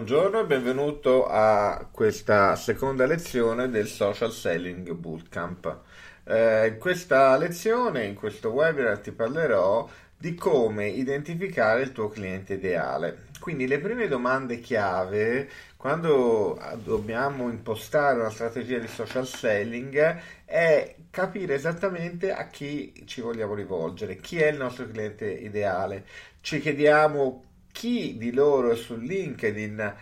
Buongiorno 0.00 0.40
e 0.40 0.46
benvenuto 0.46 1.26
a 1.26 1.86
questa 1.92 2.56
seconda 2.56 3.04
lezione 3.04 3.68
del 3.68 3.86
Social 3.86 4.32
Selling 4.32 4.90
Bootcamp. 4.92 5.80
Eh, 6.24 6.68
in 6.68 6.78
questa 6.78 7.36
lezione, 7.36 8.06
in 8.06 8.14
questo 8.14 8.48
webinar, 8.48 8.98
ti 9.00 9.12
parlerò 9.12 9.86
di 10.16 10.34
come 10.34 10.88
identificare 10.88 11.82
il 11.82 11.92
tuo 11.92 12.08
cliente 12.08 12.54
ideale. 12.54 13.26
Quindi 13.40 13.66
le 13.66 13.78
prime 13.78 14.08
domande 14.08 14.60
chiave 14.60 15.50
quando 15.76 16.58
dobbiamo 16.82 17.50
impostare 17.50 18.20
una 18.20 18.30
strategia 18.30 18.78
di 18.78 18.88
social 18.88 19.26
selling 19.26 20.18
è 20.46 20.94
capire 21.10 21.54
esattamente 21.54 22.32
a 22.32 22.46
chi 22.46 23.04
ci 23.04 23.20
vogliamo 23.20 23.52
rivolgere, 23.52 24.16
chi 24.16 24.40
è 24.40 24.48
il 24.48 24.56
nostro 24.56 24.86
cliente 24.88 25.30
ideale. 25.30 26.06
Ci 26.40 26.58
chiediamo 26.58 27.49
chi 27.72 28.16
di 28.18 28.32
loro 28.32 28.70
è 28.70 28.76
su 28.76 28.96
LinkedIn, 28.96 29.94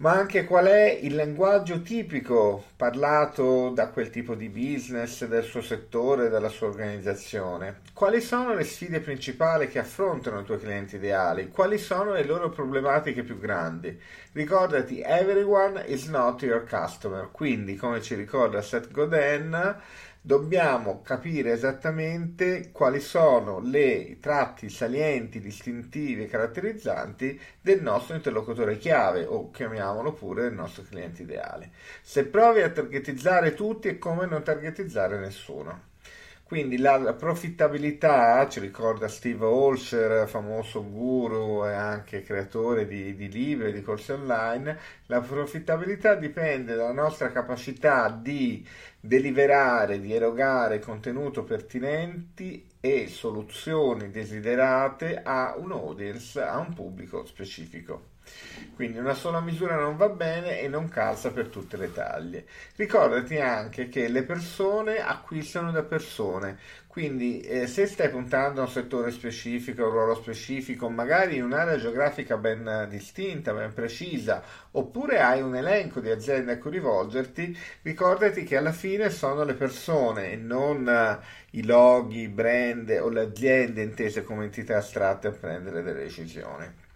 ma 0.00 0.12
anche 0.12 0.44
qual 0.44 0.64
è 0.64 0.98
il 1.02 1.14
linguaggio 1.14 1.82
tipico 1.82 2.64
parlato 2.74 3.68
da 3.68 3.88
quel 3.88 4.08
tipo 4.08 4.34
di 4.34 4.48
business, 4.48 5.26
del 5.26 5.44
suo 5.44 5.60
settore, 5.60 6.30
dalla 6.30 6.48
sua 6.48 6.68
organizzazione. 6.68 7.80
Quali 7.92 8.22
sono 8.22 8.54
le 8.54 8.64
sfide 8.64 9.00
principali 9.00 9.68
che 9.68 9.78
affrontano 9.78 10.40
i 10.40 10.44
tuoi 10.44 10.58
clienti 10.58 10.96
ideali? 10.96 11.48
Quali 11.48 11.76
sono 11.76 12.14
le 12.14 12.24
loro 12.24 12.48
problematiche 12.48 13.22
più 13.22 13.38
grandi? 13.38 14.00
Ricordati, 14.32 15.02
everyone 15.02 15.84
is 15.86 16.06
not 16.06 16.40
your 16.40 16.66
customer. 16.66 17.28
Quindi, 17.30 17.76
come 17.76 18.00
ci 18.00 18.14
ricorda 18.14 18.62
Seth 18.62 18.90
Godin, 18.90 19.76
dobbiamo 20.20 21.00
capire 21.02 21.52
esattamente 21.52 22.70
quali 22.72 23.00
sono 23.00 23.60
i 23.64 24.18
tratti 24.20 24.68
salienti, 24.68 25.40
distintivi 25.40 26.24
e 26.24 26.28
caratterizzanti 26.28 27.40
del 27.60 27.82
nostro 27.82 28.14
interlocutore 28.14 28.78
chiave 28.78 29.24
o 29.24 29.50
chiamiamolo 29.50 30.12
pure 30.12 30.42
del 30.42 30.54
nostro 30.54 30.82
cliente 30.82 31.22
ideale. 31.22 31.70
Se 32.02 32.26
provi 32.26 32.60
a 32.62 32.70
targetizzare 32.70 33.54
tutti 33.54 33.88
è 33.88 33.98
come 33.98 34.26
non 34.26 34.42
targetizzare 34.42 35.18
nessuno. 35.18 35.89
Quindi 36.50 36.78
la, 36.78 36.96
la, 36.96 37.12
profittabilità, 37.12 38.48
ci 38.48 38.58
ricorda 38.58 39.06
Steve 39.06 39.44
Olsher, 39.44 40.26
famoso 40.26 40.84
guru 40.84 41.64
e 41.64 41.70
anche 41.70 42.24
creatore 42.24 42.88
di, 42.88 43.14
di 43.14 43.28
libri 43.30 43.68
e 43.68 43.72
di 43.72 43.82
corsi 43.82 44.10
online, 44.10 44.76
la 45.06 45.20
profittabilità 45.20 46.16
dipende 46.16 46.74
dalla 46.74 46.90
nostra 46.90 47.30
capacità 47.30 48.08
di 48.10 48.66
deliberare, 48.98 50.00
di 50.00 50.12
erogare 50.12 50.80
contenuto 50.80 51.44
pertinenti 51.44 52.66
e 52.80 53.06
soluzioni 53.06 54.10
desiderate 54.10 55.22
a 55.22 55.54
un 55.56 55.70
audience, 55.70 56.40
a 56.42 56.58
un 56.58 56.74
pubblico 56.74 57.24
specifico. 57.26 58.09
Quindi 58.74 58.98
una 58.98 59.14
sola 59.14 59.40
misura 59.40 59.76
non 59.76 59.96
va 59.96 60.08
bene 60.08 60.60
e 60.60 60.68
non 60.68 60.88
calza 60.88 61.30
per 61.30 61.48
tutte 61.48 61.76
le 61.76 61.92
taglie. 61.92 62.46
Ricordati 62.76 63.38
anche 63.38 63.88
che 63.88 64.08
le 64.08 64.22
persone 64.22 64.98
acquistano 64.98 65.70
da 65.70 65.82
persone, 65.82 66.58
quindi 66.86 67.40
eh, 67.40 67.66
se 67.66 67.86
stai 67.86 68.10
puntando 68.10 68.60
a 68.60 68.64
un 68.64 68.70
settore 68.70 69.10
specifico, 69.10 69.82
a 69.82 69.86
un 69.86 69.92
ruolo 69.92 70.14
specifico, 70.14 70.88
magari 70.88 71.36
in 71.36 71.44
un'area 71.44 71.76
geografica 71.76 72.36
ben 72.36 72.86
distinta, 72.88 73.52
ben 73.52 73.72
precisa, 73.72 74.42
oppure 74.72 75.20
hai 75.20 75.40
un 75.40 75.54
elenco 75.54 76.00
di 76.00 76.10
aziende 76.10 76.52
a 76.52 76.58
cui 76.58 76.70
rivolgerti, 76.72 77.56
ricordati 77.82 78.44
che 78.44 78.56
alla 78.56 78.72
fine 78.72 79.10
sono 79.10 79.44
le 79.44 79.54
persone 79.54 80.32
e 80.32 80.36
non 80.36 80.88
eh, 80.88 81.18
i 81.50 81.64
loghi, 81.64 82.22
i 82.22 82.28
brand 82.28 82.88
o 83.00 83.08
le 83.08 83.20
aziende 83.20 83.82
intese 83.82 84.24
come 84.24 84.44
entità 84.44 84.78
astratte 84.78 85.28
a 85.28 85.32
prendere 85.32 85.82
delle 85.82 86.02
decisioni. 86.02 86.88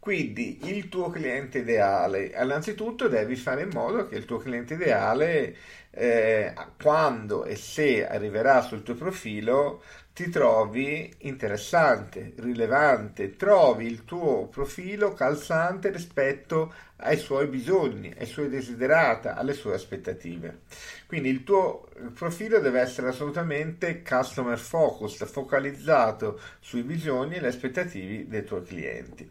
Quindi 0.00 0.58
il 0.62 0.88
tuo 0.88 1.10
cliente 1.10 1.58
ideale, 1.58 2.32
innanzitutto 2.34 3.06
devi 3.06 3.36
fare 3.36 3.62
in 3.62 3.70
modo 3.72 4.08
che 4.08 4.16
il 4.16 4.24
tuo 4.24 4.38
cliente 4.38 4.74
ideale, 4.74 5.54
eh, 5.90 6.54
quando 6.80 7.44
e 7.44 7.54
se 7.54 8.06
arriverà 8.08 8.62
sul 8.62 8.82
tuo 8.82 8.94
profilo, 8.94 9.82
ti 10.14 10.30
trovi 10.30 11.12
interessante, 11.18 12.32
rilevante, 12.38 13.36
trovi 13.36 13.86
il 13.86 14.04
tuo 14.04 14.48
profilo 14.48 15.12
calzante 15.12 15.90
rispetto 15.90 16.72
ai 16.96 17.16
suoi 17.18 17.46
bisogni, 17.46 18.12
ai 18.18 18.26
suoi 18.26 18.48
desiderata, 18.48 19.34
alle 19.36 19.52
sue 19.52 19.74
aspettative. 19.74 20.60
Quindi 21.06 21.28
il 21.28 21.44
tuo 21.44 21.88
profilo 22.14 22.58
deve 22.58 22.80
essere 22.80 23.08
assolutamente 23.08 24.02
customer 24.02 24.58
focused, 24.58 25.26
focalizzato 25.26 26.40
sui 26.60 26.82
bisogni 26.82 27.36
e 27.36 27.40
le 27.40 27.48
aspettative 27.48 28.26
dei 28.28 28.44
tuoi 28.44 28.62
clienti. 28.62 29.30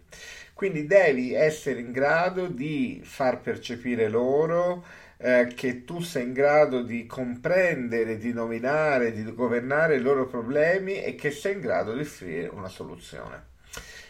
Quindi 0.60 0.86
devi 0.86 1.34
essere 1.34 1.80
in 1.80 1.94
grado 1.94 2.48
di 2.48 3.00
far 3.02 3.40
percepire 3.40 4.10
loro 4.10 4.84
eh, 5.16 5.54
che 5.56 5.86
tu 5.86 6.02
sei 6.02 6.24
in 6.26 6.34
grado 6.34 6.82
di 6.82 7.06
comprendere, 7.06 8.18
di 8.18 8.34
nominare, 8.34 9.14
di 9.14 9.24
governare 9.34 9.96
i 9.96 10.02
loro 10.02 10.28
problemi 10.28 11.02
e 11.02 11.16
che 11.16 11.32
sei 11.32 11.54
in 11.54 11.62
grado 11.62 11.94
di 11.94 12.02
offrire 12.02 12.50
una 12.50 12.68
soluzione. 12.68 13.42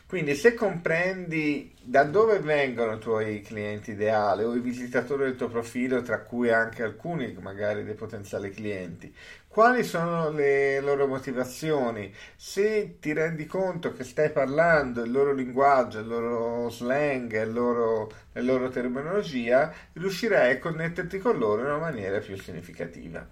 Quindi 0.07 0.33
se 0.33 0.55
comprendi 0.55 1.71
da 1.83 2.01
dove 2.01 2.39
vengono 2.39 2.95
i 2.95 2.99
tuoi 2.99 3.41
clienti 3.41 3.91
ideali 3.91 4.43
o 4.43 4.55
i 4.55 4.59
visitatori 4.59 5.25
del 5.25 5.35
tuo 5.35 5.49
profilo, 5.49 6.01
tra 6.01 6.21
cui 6.21 6.49
anche 6.49 6.81
alcuni 6.81 7.37
magari 7.39 7.83
dei 7.83 7.93
potenziali 7.93 8.49
clienti, 8.49 9.13
quali 9.49 9.83
sono 9.83 10.29
le 10.29 10.79
loro 10.79 11.07
motivazioni, 11.07 12.13
se 12.35 12.97
ti 12.99 13.13
rendi 13.13 13.47
conto 13.47 13.93
che 13.93 14.03
stai 14.03 14.31
parlando 14.31 15.03
il 15.03 15.11
loro 15.11 15.33
linguaggio, 15.33 15.99
il 15.99 16.07
loro 16.07 16.69
slang, 16.69 17.33
il 17.41 17.51
loro, 17.51 18.11
la 18.33 18.41
loro 18.41 18.69
terminologia, 18.69 19.73
riuscirai 19.93 20.51
a 20.51 20.59
connetterti 20.59 21.17
con 21.17 21.39
loro 21.39 21.61
in 21.61 21.67
una 21.67 21.77
maniera 21.79 22.19
più 22.19 22.37
significativa. 22.37 23.27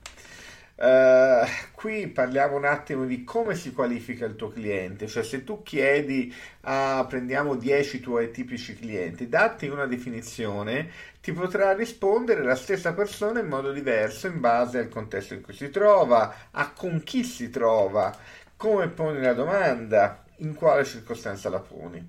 Uh, 0.80 1.44
qui 1.72 2.08
parliamo 2.08 2.56
un 2.56 2.66
attimo 2.66 3.06
di 3.06 3.24
come 3.24 3.56
si 3.56 3.74
qualifica 3.74 4.26
il 4.26 4.36
tuo 4.36 4.50
cliente, 4.50 5.08
cioè 5.08 5.24
se 5.24 5.44
tu 5.44 5.64
chiedi 5.64 6.32
a 6.62 7.04
prendiamo 7.10 7.56
10 7.56 8.00
tuoi 8.00 8.30
tipici 8.30 8.76
clienti, 8.76 9.28
datti 9.28 9.68
una 9.68 9.88
definizione, 9.88 10.88
ti 11.20 11.32
potrà 11.32 11.74
rispondere 11.74 12.44
la 12.44 12.56
stessa 12.56 12.94
persona 12.94 13.40
in 13.40 13.48
modo 13.48 13.72
diverso 13.72 14.28
in 14.28 14.40
base 14.40 14.78
al 14.78 14.90
contesto 14.90 15.34
in 15.34 15.42
cui 15.42 15.56
si 15.56 15.72
trova, 15.72 16.50
a 16.52 16.72
con 16.72 17.02
chi 17.04 17.24
si 17.24 17.50
trova, 17.50 18.16
come 18.56 18.88
poni 18.90 19.20
la 19.20 19.34
domanda, 19.34 20.26
in 20.38 20.54
quale 20.54 20.86
circostanza 20.86 21.50
la 21.50 21.60
poni. 21.60 22.08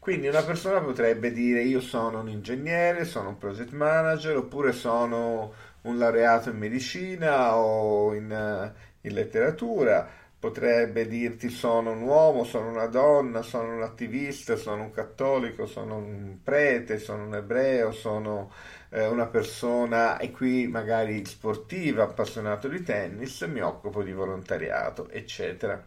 Quindi 0.00 0.28
una 0.28 0.42
persona 0.42 0.80
potrebbe 0.80 1.30
dire 1.30 1.62
io 1.62 1.80
sono 1.80 2.20
un 2.20 2.28
ingegnere, 2.30 3.04
sono 3.04 3.28
un 3.28 3.38
project 3.38 3.72
manager 3.72 4.38
oppure 4.38 4.72
sono 4.72 5.52
un 5.82 5.98
laureato 5.98 6.50
in 6.50 6.58
medicina 6.58 7.56
o 7.56 8.14
in, 8.14 8.30
eh, 8.30 8.72
in 9.08 9.14
letteratura, 9.14 10.08
potrebbe 10.38 11.06
dirti 11.06 11.50
sono 11.50 11.92
un 11.92 12.00
uomo, 12.00 12.44
sono 12.44 12.70
una 12.70 12.86
donna, 12.86 13.42
sono 13.42 13.74
un 13.74 13.82
attivista, 13.82 14.56
sono 14.56 14.84
un 14.84 14.90
cattolico, 14.90 15.66
sono 15.66 15.96
un 15.96 16.38
prete, 16.42 16.98
sono 16.98 17.24
un 17.24 17.34
ebreo, 17.34 17.92
sono 17.92 18.50
eh, 18.88 19.06
una 19.06 19.26
persona 19.26 20.18
e 20.18 20.30
qui 20.30 20.66
magari 20.66 21.24
sportiva, 21.26 22.04
appassionato 22.04 22.68
di 22.68 22.82
tennis, 22.82 23.42
mi 23.42 23.60
occupo 23.60 24.02
di 24.02 24.12
volontariato, 24.12 25.10
eccetera. 25.10 25.84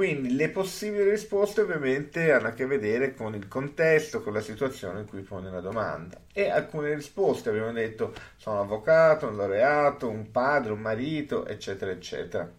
Quindi 0.00 0.34
le 0.34 0.48
possibili 0.48 1.10
risposte 1.10 1.60
ovviamente 1.60 2.32
hanno 2.32 2.46
a 2.46 2.52
che 2.52 2.64
vedere 2.64 3.12
con 3.12 3.34
il 3.34 3.46
contesto, 3.48 4.22
con 4.22 4.32
la 4.32 4.40
situazione 4.40 5.00
in 5.00 5.06
cui 5.06 5.20
pone 5.20 5.50
la 5.50 5.60
domanda. 5.60 6.16
E 6.32 6.48
alcune 6.48 6.94
risposte 6.94 7.50
abbiamo 7.50 7.70
detto 7.70 8.14
sono 8.38 8.62
avvocato, 8.62 9.28
un 9.28 9.36
laureato, 9.36 10.08
un 10.08 10.30
padre, 10.30 10.72
un 10.72 10.80
marito, 10.80 11.44
eccetera, 11.44 11.90
eccetera. 11.90 12.50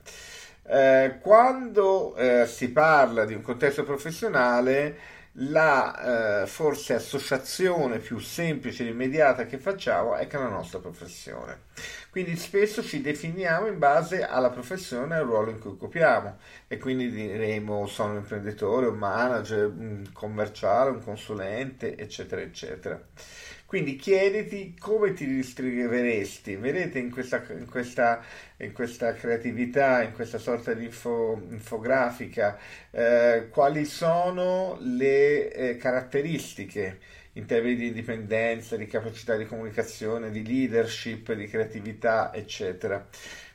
Eh, 0.68 1.18
quando 1.20 2.16
eh, 2.16 2.46
si 2.46 2.70
parla 2.70 3.26
di 3.26 3.34
un 3.34 3.42
contesto 3.42 3.84
professionale, 3.86 4.96
la 5.36 6.42
eh, 6.44 6.48
forse 6.48 6.94
associazione 6.94 8.00
più 8.00 8.20
semplice 8.20 8.84
e 8.84 8.90
immediata 8.90 9.46
che 9.46 9.58
facciamo 9.58 10.16
è 10.16 10.28
con 10.28 10.42
la 10.42 10.50
nostra 10.50 10.80
professione. 10.80 11.70
Quindi 12.10 12.36
spesso 12.36 12.84
ci 12.84 13.02
definiamo 13.02 13.68
in 13.68 13.78
base 13.78 14.24
alla 14.26 14.50
professione 14.50 15.16
e 15.16 15.20
al 15.20 15.26
ruolo 15.26 15.52
in 15.52 15.60
cui 15.60 15.72
occupiamo 15.72 16.38
e 16.68 16.78
quindi 16.78 17.10
diremo 17.10 17.88
sono 17.88 18.12
un 18.12 18.18
imprenditore, 18.18 18.88
un 18.88 18.98
manager, 18.98 19.68
un 19.68 20.10
commerciale, 20.12 20.90
un 20.90 21.02
consulente, 21.02 21.96
eccetera, 21.96 22.42
eccetera. 22.42 23.02
Quindi 23.72 23.96
chiediti 23.96 24.76
come 24.78 25.14
ti 25.14 25.26
distribuiresti, 25.26 26.58
vedete 26.58 27.00
in 27.00 27.10
questa, 27.10 27.42
in 27.52 27.70
questa, 27.70 28.22
in 28.58 28.74
questa 28.74 29.14
creatività, 29.14 30.04
in 30.04 30.12
questa 30.12 30.40
sorta 30.40 30.74
di 30.74 30.84
info, 30.84 31.42
infografica, 31.50 32.60
eh, 32.92 33.48
quali 33.50 33.86
sono 33.86 34.78
le 34.82 35.54
eh, 35.54 35.78
caratteristiche 35.78 37.00
in 37.36 37.46
termini 37.46 37.78
di 37.78 37.88
indipendenza, 37.88 38.76
di 38.76 38.88
capacità 38.88 39.38
di 39.38 39.46
comunicazione, 39.46 40.32
di 40.32 40.46
leadership, 40.46 41.32
di 41.32 41.48
creatività, 41.48 42.34
eccetera. 42.34 43.08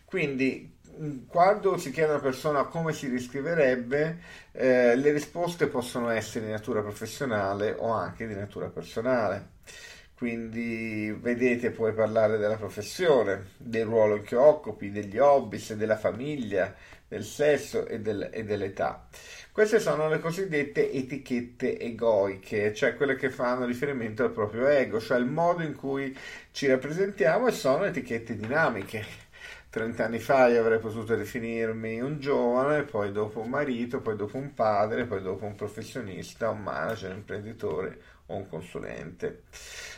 Quindi 0.07 0.79
quando 1.27 1.77
si 1.77 1.91
chiede 1.91 2.13
a 2.13 2.15
una 2.15 2.23
persona 2.23 2.65
come 2.65 2.95
si 2.95 3.07
riscriverebbe, 3.09 4.19
eh, 4.53 4.97
le 4.97 5.13
risposte 5.13 5.67
possono 5.67 6.09
essere 6.09 6.47
di 6.47 6.53
natura 6.53 6.81
professionale 6.81 7.75
o 7.77 7.91
anche 7.93 8.27
di 8.27 8.35
natura 8.35 8.71
personale. 8.71 9.56
Quindi 10.17 11.15
vedete, 11.21 11.71
puoi 11.71 11.93
parlare 11.93 12.39
della 12.39 12.57
professione, 12.57 13.49
del 13.59 13.85
ruolo 13.85 14.23
che 14.23 14.35
occupi, 14.35 14.91
degli 14.91 15.19
hobby, 15.19 15.61
della 15.77 15.99
famiglia, 15.99 16.75
del 17.07 17.23
sesso 17.23 17.87
e, 17.87 18.01
del, 18.01 18.31
e 18.33 18.43
dell'età. 18.43 19.07
Queste 19.53 19.79
sono 19.79 20.09
le 20.09 20.19
cosiddette 20.19 20.91
etichette 20.91 21.79
egoiche, 21.79 22.73
cioè 22.73 22.97
quelle 22.97 23.17
che 23.17 23.31
fanno 23.31 23.67
riferimento 23.67 24.25
al 24.25 24.33
proprio 24.33 24.67
ego, 24.67 25.01
cioè 25.01 25.19
il 25.19 25.27
modo 25.27 25.63
in 25.63 25.75
cui 25.75 26.17
ci 26.51 26.67
rappresentiamo 26.67 27.49
e 27.49 27.53
sono 27.53 27.85
etichette 27.85 28.37
dinamiche. 28.37 29.05
30 29.77 30.05
anni 30.07 30.21
fa 30.21 30.47
io 30.47 30.61
avrei 30.61 30.79
potuto 30.79 31.15
definirmi 31.15 32.01
un 32.01 32.19
giovane, 32.19 32.85
poi 32.85 33.13
dopo 33.13 33.41
un 33.41 33.51
marito, 33.51 34.01
poi 34.01 34.17
dopo 34.17 34.39
un 34.39 34.55
padre, 34.55 35.05
poi 35.05 35.21
dopo 35.21 35.45
un 35.45 35.55
professionista, 35.55 36.49
un 36.49 36.63
manager, 36.63 37.11
un 37.11 37.17
imprenditore 37.19 38.01
o 38.29 38.37
un 38.37 38.49
consulente. 38.49 39.43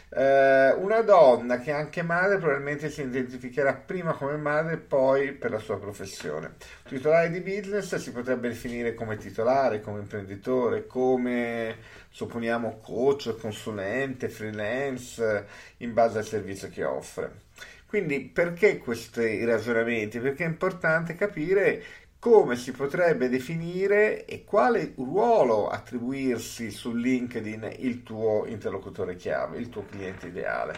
Eh, 0.09 0.73
una 0.73 1.03
donna 1.03 1.61
che 1.61 1.71
è 1.71 1.75
anche 1.75 2.03
madre 2.03 2.39
probabilmente 2.39 2.91
si 2.91 3.03
identificherà 3.03 3.75
prima 3.75 4.15
come 4.15 4.37
madre 4.37 4.73
e 4.73 4.79
poi 4.79 5.31
per 5.31 5.53
la 5.53 5.61
sua 5.61 5.79
professione. 5.79 6.57
Titolare 6.83 7.31
di 7.31 7.39
business 7.39 7.95
si 7.95 8.11
potrebbe 8.11 8.49
definire 8.49 8.95
come 8.95 9.17
titolare, 9.17 9.81
come 9.81 10.01
imprenditore, 10.01 10.89
come 10.89 11.77
supponiamo 12.11 12.81
coach, 12.83 13.37
consulente, 13.39 14.29
freelance, 14.29 15.47
in 15.77 15.93
base 15.93 16.19
al 16.19 16.25
servizio 16.25 16.69
che 16.69 16.83
offre. 16.83 17.47
Quindi 17.89 18.21
perché 18.21 18.77
questi 18.77 19.43
ragionamenti? 19.47 20.19
Perché 20.19 20.45
è 20.45 20.47
importante 20.47 21.15
capire 21.15 21.83
come 22.19 22.55
si 22.57 22.73
potrebbe 22.73 23.31
definire 23.31 24.27
e 24.27 24.45
quale 24.45 24.93
ruolo 24.97 25.71
attribuirsi 25.71 26.71
su 26.71 26.93
LinkedIn 26.93 27.77
il 27.79 28.03
tuo 28.03 28.45
interlocutore 28.45 29.17
chiave, 29.17 29.57
il 29.57 29.71
tuo 29.71 29.87
cliente 29.87 30.27
ideale. 30.27 30.75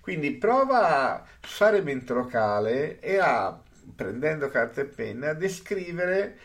Quindi 0.00 0.30
prova 0.32 1.16
a 1.16 1.24
fare 1.40 1.82
mente 1.82 2.14
locale 2.14 2.98
e 2.98 3.18
a, 3.18 3.60
prendendo 3.94 4.48
carta 4.48 4.80
e 4.80 4.86
penna, 4.86 5.30
a 5.30 5.34
descrivere 5.34 6.38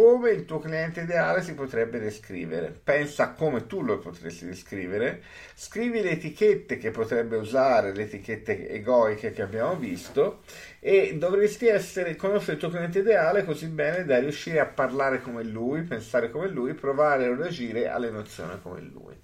come 0.00 0.30
il 0.30 0.46
tuo 0.46 0.60
cliente 0.60 1.02
ideale 1.02 1.42
si 1.42 1.52
potrebbe 1.52 1.98
descrivere. 1.98 2.70
Pensa 2.82 3.24
a 3.24 3.32
come 3.32 3.66
tu 3.66 3.82
lo 3.82 3.98
potresti 3.98 4.46
descrivere, 4.46 5.22
scrivi 5.54 6.00
le 6.00 6.12
etichette 6.12 6.78
che 6.78 6.90
potrebbe 6.90 7.36
usare, 7.36 7.92
le 7.92 8.04
etichette 8.04 8.70
egoiche 8.70 9.30
che 9.30 9.42
abbiamo 9.42 9.76
visto 9.76 10.40
e 10.80 11.16
dovresti 11.18 11.66
essere, 11.66 12.16
conoscere 12.16 12.54
il 12.54 12.58
tuo 12.58 12.70
cliente 12.70 13.00
ideale 13.00 13.44
così 13.44 13.66
bene 13.66 14.06
da 14.06 14.18
riuscire 14.18 14.58
a 14.58 14.66
parlare 14.66 15.20
come 15.20 15.44
lui, 15.44 15.82
pensare 15.82 16.30
come 16.30 16.48
lui, 16.48 16.72
provare 16.72 17.26
a 17.26 17.36
reagire 17.36 17.88
alle 17.88 18.06
emozioni 18.06 18.58
come 18.62 18.80
lui. 18.80 19.14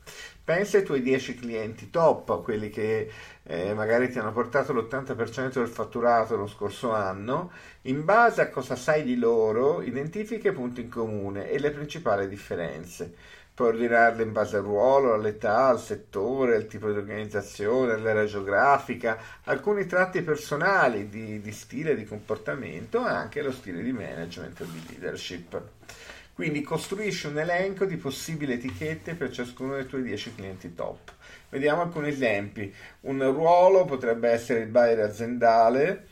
Pensa 0.46 0.76
ai 0.76 0.84
tuoi 0.84 1.02
10 1.02 1.34
clienti 1.34 1.90
top, 1.90 2.40
quelli 2.44 2.70
che 2.70 3.10
eh, 3.42 3.74
magari 3.74 4.08
ti 4.08 4.20
hanno 4.20 4.30
portato 4.30 4.72
l'80% 4.72 5.54
del 5.54 5.66
fatturato 5.66 6.36
lo 6.36 6.46
scorso 6.46 6.92
anno, 6.92 7.50
in 7.82 8.04
base 8.04 8.42
a 8.42 8.48
cosa 8.48 8.76
sai 8.76 9.02
di 9.02 9.16
loro, 9.16 9.82
identifica 9.82 10.50
i 10.50 10.52
punti 10.52 10.82
in 10.82 10.88
comune 10.88 11.50
e 11.50 11.58
le 11.58 11.72
principali 11.72 12.28
differenze. 12.28 13.12
Puoi 13.54 13.70
ordinarle 13.70 14.22
in 14.22 14.30
base 14.30 14.58
al 14.58 14.62
ruolo, 14.62 15.14
all'età, 15.14 15.66
al 15.66 15.80
settore, 15.80 16.54
al 16.54 16.68
tipo 16.68 16.92
di 16.92 16.96
organizzazione, 16.96 17.94
all'area 17.94 18.26
geografica, 18.26 19.18
alcuni 19.46 19.84
tratti 19.86 20.22
personali 20.22 21.08
di, 21.08 21.40
di 21.40 21.50
stile, 21.50 21.96
di 21.96 22.04
comportamento 22.04 23.04
e 23.04 23.10
anche 23.10 23.42
lo 23.42 23.50
stile 23.50 23.82
di 23.82 23.90
management 23.90 24.60
o 24.60 24.64
di 24.64 24.80
leadership. 24.90 25.60
Quindi 26.36 26.60
costruisci 26.60 27.28
un 27.28 27.38
elenco 27.38 27.86
di 27.86 27.96
possibili 27.96 28.52
etichette 28.52 29.14
per 29.14 29.30
ciascuno 29.30 29.76
dei 29.76 29.86
tuoi 29.86 30.02
10 30.02 30.34
clienti 30.34 30.74
top. 30.74 31.14
Vediamo 31.48 31.80
alcuni 31.80 32.08
esempi. 32.08 32.70
Un 33.00 33.22
ruolo 33.32 33.86
potrebbe 33.86 34.28
essere 34.28 34.60
il 34.60 34.66
buyer 34.66 35.00
aziendale, 35.00 36.08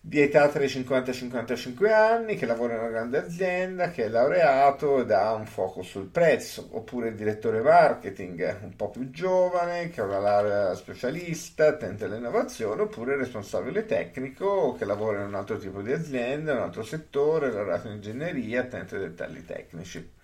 di 0.00 0.20
età 0.20 0.48
tra 0.48 0.62
i 0.62 0.68
50 0.68 1.10
e 1.10 1.14
i 1.14 1.16
55 1.16 1.92
anni, 1.92 2.36
che 2.36 2.46
lavora 2.46 2.74
in 2.74 2.80
una 2.80 2.88
grande 2.88 3.18
azienda, 3.18 3.90
che 3.90 4.04
è 4.04 4.08
laureato 4.08 5.00
ed 5.00 5.10
ha 5.10 5.32
un 5.34 5.46
fuoco 5.46 5.82
sul 5.82 6.06
prezzo, 6.06 6.68
oppure 6.72 7.08
il 7.08 7.14
direttore 7.14 7.60
marketing, 7.60 8.58
un 8.62 8.76
po' 8.76 8.90
più 8.90 9.10
giovane, 9.10 9.90
che 9.90 10.00
ha 10.00 10.04
una 10.04 10.18
laurea 10.18 10.74
specialista, 10.74 11.68
attento 11.68 12.04
all'innovazione, 12.04 12.82
oppure 12.82 13.14
il 13.14 13.20
responsabile 13.20 13.84
tecnico, 13.86 14.74
che 14.74 14.84
lavora 14.84 15.20
in 15.20 15.26
un 15.26 15.34
altro 15.34 15.58
tipo 15.58 15.82
di 15.82 15.92
azienda, 15.92 16.52
in 16.52 16.58
un 16.58 16.64
altro 16.64 16.82
settore, 16.82 17.50
laureato 17.50 17.88
in 17.88 17.94
ingegneria, 17.94 18.62
attento 18.62 18.94
ai 18.94 19.02
dettagli 19.02 19.44
tecnici. 19.44 20.16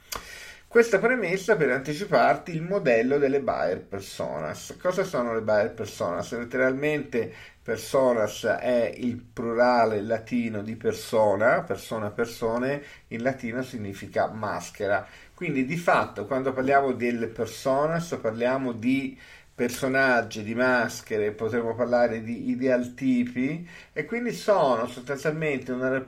Questa 0.75 0.99
premessa 0.99 1.55
per 1.55 1.71
anticiparti 1.71 2.51
il 2.51 2.61
modello 2.61 3.19
delle 3.19 3.39
buyer 3.39 3.81
personas. 3.81 4.77
Cosa 4.77 5.05
sono 5.05 5.33
le 5.33 5.41
buyer 5.41 5.73
personas? 5.73 6.37
Letteralmente 6.37 7.33
personas 7.63 8.43
è 8.43 8.93
il 8.97 9.15
plurale 9.15 10.03
latino 10.03 10.65
di 10.65 10.75
persona, 10.75 11.63
persona 11.63 12.11
persone, 12.11 12.83
in 13.11 13.23
latino 13.23 13.63
significa 13.63 14.27
maschera. 14.27 15.07
Quindi 15.33 15.65
di 15.65 15.77
fatto 15.77 16.27
quando 16.27 16.53
parliamo 16.53 16.91
delle 16.91 17.29
personas 17.29 18.19
parliamo 18.21 18.73
di 18.73 19.17
personaggi, 19.55 20.43
di 20.43 20.55
maschere, 20.55 21.31
potremmo 21.31 21.75
parlare 21.75 22.23
di 22.23 22.51
idealtipi 22.51 23.67
e 23.93 24.05
quindi 24.05 24.33
sono 24.33 24.87
sostanzialmente 24.89 25.71
una 25.71 26.05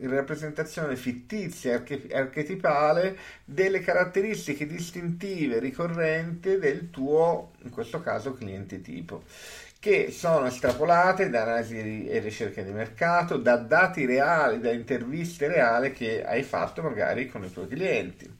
rappresentazione 0.00 0.96
fittizia, 0.96 1.74
arche- 1.74 2.08
archetipale 2.12 3.16
delle 3.44 3.80
caratteristiche 3.80 4.66
distintive 4.66 5.60
ricorrenti 5.60 6.58
del 6.58 6.90
tuo, 6.90 7.52
in 7.62 7.70
questo 7.70 8.00
caso, 8.00 8.34
cliente 8.34 8.80
tipo 8.80 9.22
che 9.80 10.10
sono 10.10 10.44
estrapolate 10.44 11.30
da 11.30 11.40
analisi 11.40 12.06
e 12.06 12.18
ricerche 12.18 12.62
di 12.62 12.70
mercato, 12.70 13.38
da 13.38 13.56
dati 13.56 14.04
reali, 14.04 14.60
da 14.60 14.70
interviste 14.70 15.48
reali 15.48 15.92
che 15.92 16.22
hai 16.22 16.42
fatto 16.42 16.82
magari 16.82 17.28
con 17.30 17.44
i 17.44 17.50
tuoi 17.50 17.66
clienti. 17.66 18.30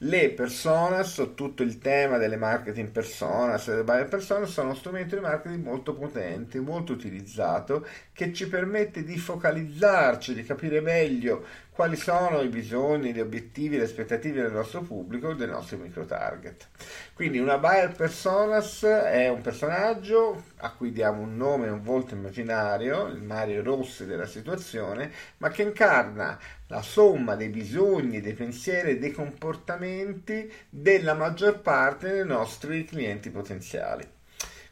Le 0.00 0.30
personas, 0.30 1.32
tutto 1.34 1.64
il 1.64 1.78
tema 1.78 2.18
delle 2.18 2.36
marketing 2.36 2.90
personas, 2.90 3.66
delle 3.68 3.82
buyer 3.82 4.06
personas, 4.06 4.50
sono 4.50 4.68
uno 4.68 4.76
strumento 4.76 5.16
di 5.16 5.20
marketing 5.20 5.64
molto 5.64 5.92
potente, 5.92 6.60
molto 6.60 6.92
utilizzato, 6.92 7.84
che 8.12 8.32
ci 8.32 8.46
permette 8.48 9.02
di 9.02 9.18
focalizzarci, 9.18 10.34
di 10.34 10.44
capire 10.44 10.80
meglio 10.80 11.44
quali 11.78 11.94
sono 11.94 12.40
i 12.40 12.48
bisogni, 12.48 13.12
gli 13.12 13.20
obiettivi, 13.20 13.76
le 13.76 13.84
aspettative 13.84 14.42
del 14.42 14.50
nostro 14.50 14.80
pubblico, 14.82 15.32
dei 15.32 15.46
nostri 15.46 15.76
micro 15.76 16.04
target. 16.04 16.66
Quindi 17.14 17.38
una 17.38 17.58
buyer 17.58 17.94
personas 17.94 18.82
è 18.82 19.28
un 19.28 19.42
personaggio 19.42 20.42
a 20.56 20.72
cui 20.72 20.90
diamo 20.90 21.20
un 21.20 21.36
nome 21.36 21.68
e 21.68 21.70
un 21.70 21.84
volto 21.84 22.14
immaginario, 22.14 23.06
il 23.06 23.22
Mario 23.22 23.62
Rossi 23.62 24.06
della 24.06 24.26
situazione, 24.26 25.12
ma 25.36 25.50
che 25.50 25.62
incarna 25.62 26.36
la 26.66 26.82
somma 26.82 27.36
dei 27.36 27.48
bisogni, 27.48 28.20
dei 28.20 28.34
pensieri 28.34 28.90
e 28.90 28.98
dei 28.98 29.12
comportamenti 29.12 30.52
della 30.68 31.14
maggior 31.14 31.60
parte 31.60 32.10
dei 32.10 32.26
nostri 32.26 32.86
clienti 32.86 33.30
potenziali. 33.30 34.17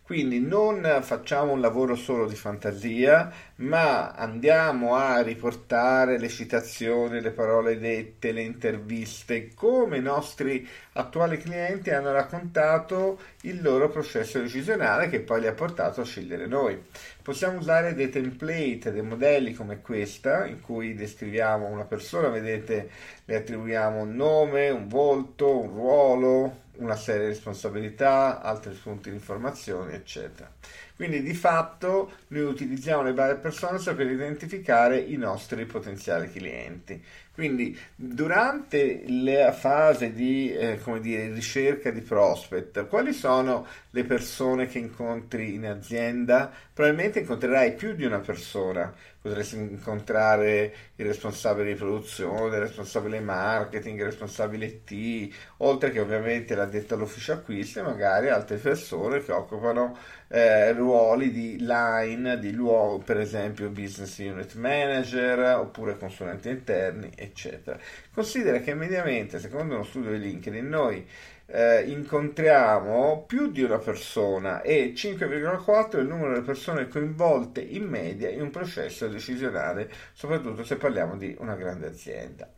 Quindi 0.07 0.39
non 0.39 1.01
facciamo 1.03 1.51
un 1.51 1.61
lavoro 1.61 1.97
solo 1.97 2.29
di 2.29 2.37
fantasia, 2.37 3.29
ma 3.57 4.13
andiamo 4.13 4.95
a 4.95 5.21
riportare 5.21 6.17
le 6.21 6.29
citazioni, 6.29 7.21
le 7.21 7.33
parole 7.33 7.77
dette, 7.77 8.31
le 8.31 8.43
interviste, 8.43 9.53
come 9.53 9.97
i 9.97 10.01
nostri 10.01 10.65
attuali 10.93 11.39
clienti 11.39 11.91
hanno 11.91 12.13
raccontato 12.13 13.19
il 13.43 13.61
loro 13.61 13.89
processo 13.89 14.39
decisionale 14.39 15.09
che 15.09 15.19
poi 15.19 15.41
li 15.41 15.49
ha 15.49 15.55
portato 15.55 16.03
a 16.03 16.05
scegliere 16.05 16.47
noi. 16.47 16.81
Possiamo 17.21 17.59
usare 17.59 17.93
dei 17.93 18.09
template, 18.09 18.93
dei 18.93 19.03
modelli 19.03 19.55
come 19.55 19.81
questa, 19.81 20.47
in 20.47 20.61
cui 20.61 20.95
descriviamo 20.95 21.67
una 21.67 21.83
persona, 21.83 22.29
vedete, 22.29 22.91
le 23.25 23.35
attribuiamo 23.35 24.03
un 24.03 24.15
nome, 24.15 24.71
un 24.71 24.87
volto, 24.87 25.63
un 25.63 25.69
ruolo, 25.71 26.65
una 26.79 26.97
serie 26.97 27.23
di 27.23 27.29
responsabilità, 27.29 28.41
altri 28.41 28.75
spunti 28.75 29.11
di 29.11 29.17
informazione, 29.17 29.95
eccetera. 29.95 30.51
Quindi 30.95 31.23
di 31.23 31.35
fatto 31.35 32.13
noi 32.29 32.43
utilizziamo 32.43 33.03
le 33.03 33.13
buyer 33.13 33.39
personas 33.39 33.85
per 33.85 34.11
identificare 34.11 34.99
i 34.99 35.17
nostri 35.17 35.67
potenziali 35.67 36.31
clienti. 36.31 37.03
Quindi 37.37 37.79
durante 37.95 39.05
la 39.09 39.53
fase 39.53 40.15
di 40.15 40.51
eh, 40.55 40.81
dire, 41.03 41.35
ricerca 41.35 41.91
di 41.91 42.01
prospect, 42.01 42.87
quali 42.87 43.13
sono 43.13 43.67
le 43.91 44.05
persone 44.05 44.67
che 44.69 44.79
incontri 44.79 45.53
in 45.53 45.67
azienda? 45.67 46.51
Probabilmente 46.73 47.19
incontrerai 47.19 47.75
più 47.75 47.95
di 47.95 48.07
una 48.07 48.21
persona, 48.21 48.91
potresti 49.21 49.57
incontrare 49.57 50.75
il 50.97 51.05
responsabile 51.05 51.75
di 51.75 51.79
produzione, 51.79 52.57
il 52.57 52.63
responsabile 52.63 53.21
marketing, 53.21 53.99
il 53.99 54.07
responsabile 54.07 54.83
T, 54.85 55.29
oltre 55.59 55.91
che 55.91 56.01
ovviamente 56.01 56.55
l'addetto 56.55 56.95
all'ufficio 56.95 57.35
acquisti 57.35 57.81
e 57.81 57.83
magari 57.83 58.31
altre 58.31 58.57
persone 58.57 59.23
che 59.23 59.33
occupano 59.33 59.95
eh, 60.29 60.73
ruoli 60.73 61.31
di 61.31 61.57
line, 61.61 62.39
di 62.39 62.53
luogo, 62.53 62.99
per 62.99 63.19
esempio 63.19 63.69
business 63.69 64.19
unit 64.19 64.55
manager 64.55 65.59
oppure 65.59 65.97
consulenti 65.97 66.49
interni, 66.49 67.11
eccetera. 67.15 67.79
Considera 68.13 68.59
che 68.59 68.75
mediamente, 68.75 69.39
secondo 69.39 69.75
uno 69.75 69.85
studio 69.85 70.11
di 70.11 70.21
LinkedIn, 70.21 70.67
noi 70.67 71.07
eh, 71.47 71.83
incontriamo 71.83 73.25
più 73.27 73.51
di 73.53 73.63
una 73.63 73.79
persona 73.79 74.63
e 74.63 74.93
5,4 74.97 75.99
è 75.99 76.01
il 76.01 76.09
numero 76.09 76.35
di 76.35 76.45
persone 76.45 76.89
coinvolte 76.89 77.61
in 77.61 77.85
media 77.85 78.29
in 78.29 78.43
un 78.43 78.51
processo 78.51 79.07
decisionale, 79.07 79.91
soprattutto 80.13 80.65
se 80.65 80.77
parliamo 80.77 81.17
di 81.17 81.35
una 81.39 81.55
grande 81.55 81.87
azienda. 81.87 82.51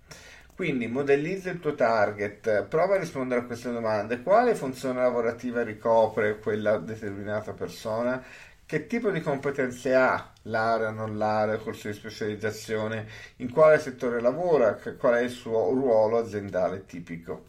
Quindi 0.58 0.88
modellizza 0.88 1.50
il 1.50 1.60
tuo 1.60 1.76
target, 1.76 2.64
prova 2.64 2.96
a 2.96 2.98
rispondere 2.98 3.42
a 3.42 3.44
queste 3.44 3.70
domande. 3.70 4.22
Quale 4.22 4.56
funzione 4.56 5.00
lavorativa 5.00 5.62
ricopre 5.62 6.40
quella 6.40 6.78
determinata 6.78 7.52
persona? 7.52 8.20
Che 8.66 8.86
tipo 8.88 9.12
di 9.12 9.20
competenze 9.20 9.94
ha? 9.94 10.32
L'area, 10.42 10.90
non 10.90 11.16
l'area, 11.16 11.58
corso 11.58 11.86
di 11.86 11.94
specializzazione? 11.94 13.06
In 13.36 13.50
quale 13.52 13.78
settore 13.78 14.20
lavora? 14.20 14.74
Qual 14.74 15.14
è 15.14 15.20
il 15.20 15.30
suo 15.30 15.70
ruolo 15.70 16.18
aziendale 16.18 16.84
tipico? 16.86 17.47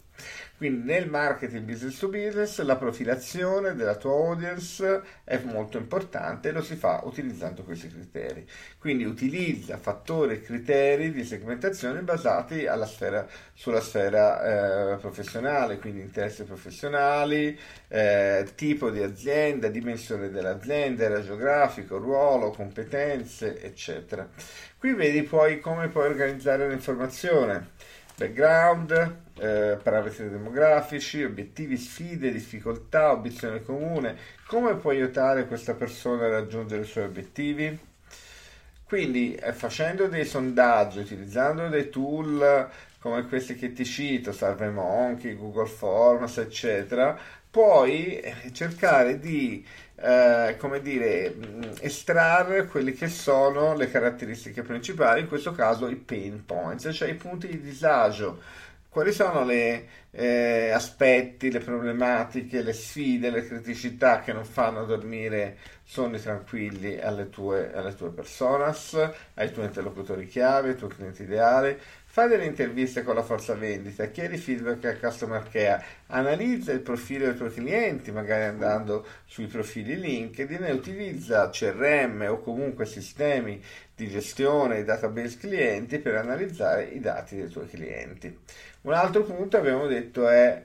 Quindi 0.60 0.92
nel 0.92 1.08
marketing 1.08 1.64
business 1.64 1.98
to 2.00 2.08
business 2.08 2.60
la 2.60 2.76
profilazione 2.76 3.74
della 3.74 3.94
tua 3.94 4.12
audience 4.12 5.00
è 5.24 5.40
molto 5.42 5.78
importante 5.78 6.50
e 6.50 6.52
lo 6.52 6.60
si 6.60 6.76
fa 6.76 7.00
utilizzando 7.04 7.62
questi 7.62 7.88
criteri. 7.88 8.46
Quindi 8.78 9.04
utilizza 9.04 9.78
fattori 9.78 10.34
e 10.34 10.42
criteri 10.42 11.12
di 11.12 11.24
segmentazione 11.24 12.02
basati 12.02 12.66
sfera, 12.84 13.26
sulla 13.54 13.80
sfera 13.80 14.92
eh, 14.92 14.96
professionale, 14.98 15.78
quindi 15.78 16.02
interessi 16.02 16.44
professionali, 16.44 17.58
eh, 17.88 18.46
tipo 18.54 18.90
di 18.90 19.02
azienda, 19.02 19.68
dimensione 19.68 20.28
dell'azienda, 20.28 21.06
area 21.06 21.22
geografico, 21.22 21.96
ruolo, 21.96 22.50
competenze, 22.50 23.62
eccetera. 23.62 24.28
Qui 24.76 24.92
vedi 24.92 25.22
poi 25.22 25.58
come 25.58 25.88
puoi 25.88 26.04
organizzare 26.04 26.68
l'informazione 26.68 27.98
background, 28.20 29.16
eh, 29.38 29.78
parametri 29.82 30.28
demografici, 30.28 31.24
obiettivi, 31.24 31.78
sfide, 31.78 32.30
difficoltà, 32.30 33.12
obiezione 33.12 33.62
comune, 33.62 34.14
come 34.46 34.74
puoi 34.76 35.00
aiutare 35.00 35.46
questa 35.46 35.72
persona 35.72 36.26
a 36.26 36.28
raggiungere 36.28 36.82
i 36.82 36.86
suoi 36.86 37.04
obiettivi. 37.04 37.78
Quindi 38.84 39.34
eh, 39.36 39.54
facendo 39.54 40.06
dei 40.06 40.26
sondaggi, 40.26 40.98
utilizzando 40.98 41.68
dei 41.68 41.88
tool 41.88 42.68
come 42.98 43.26
questi 43.26 43.54
che 43.54 43.72
ti 43.72 43.86
cito, 43.86 44.32
SurveyMonkey, 44.32 45.34
Google 45.36 45.66
Forms, 45.66 46.36
eccetera, 46.36 47.18
puoi 47.50 48.20
eh, 48.20 48.52
cercare 48.52 49.18
di 49.18 49.64
eh, 50.02 50.56
come 50.58 50.80
dire, 50.80 51.34
estrarre 51.80 52.66
quelle 52.66 52.92
che 52.92 53.08
sono 53.08 53.74
le 53.74 53.90
caratteristiche 53.90 54.62
principali, 54.62 55.20
in 55.20 55.28
questo 55.28 55.52
caso 55.52 55.88
i 55.88 55.96
pain 55.96 56.44
points, 56.44 56.88
cioè 56.92 57.08
i 57.10 57.14
punti 57.14 57.48
di 57.48 57.60
disagio. 57.60 58.40
Quali 58.88 59.12
sono 59.12 59.44
gli 59.44 59.86
eh, 60.10 60.70
aspetti, 60.70 61.50
le 61.52 61.60
problematiche, 61.60 62.62
le 62.62 62.72
sfide, 62.72 63.30
le 63.30 63.46
criticità 63.46 64.20
che 64.20 64.32
non 64.32 64.44
fanno 64.44 64.84
dormire 64.84 65.58
sonni 65.84 66.20
tranquilli 66.20 66.98
alle 67.00 67.28
tue, 67.28 67.72
alle 67.72 67.94
tue 67.94 68.10
personas, 68.10 68.94
ai 69.34 69.52
tuoi 69.52 69.66
interlocutori 69.66 70.26
chiave, 70.26 70.70
ai 70.70 70.76
tuoi 70.76 70.90
clienti 70.90 71.22
ideali? 71.22 71.78
Fai 72.12 72.28
delle 72.28 72.44
interviste 72.44 73.04
con 73.04 73.14
la 73.14 73.22
forza 73.22 73.54
vendita, 73.54 74.06
chiedi 74.06 74.36
feedback 74.36 74.84
al 74.84 74.98
customer 74.98 75.48
care, 75.48 75.84
analizza 76.08 76.72
il 76.72 76.80
profilo 76.80 77.26
dei 77.26 77.36
tuoi 77.36 77.52
clienti, 77.52 78.10
magari 78.10 78.46
andando 78.46 79.06
sui 79.26 79.46
profili 79.46 79.96
LinkedIn 79.96 80.64
e 80.64 80.72
utilizza 80.72 81.48
CRM 81.50 82.26
o 82.28 82.40
comunque 82.40 82.84
sistemi 82.84 83.62
di 83.94 84.08
gestione, 84.08 84.82
database 84.82 85.38
clienti 85.38 86.00
per 86.00 86.16
analizzare 86.16 86.82
i 86.86 86.98
dati 86.98 87.36
dei 87.36 87.48
tuoi 87.48 87.68
clienti. 87.68 88.40
Un 88.80 88.92
altro 88.92 89.22
punto 89.22 89.56
abbiamo 89.56 89.86
detto 89.86 90.28
è 90.28 90.60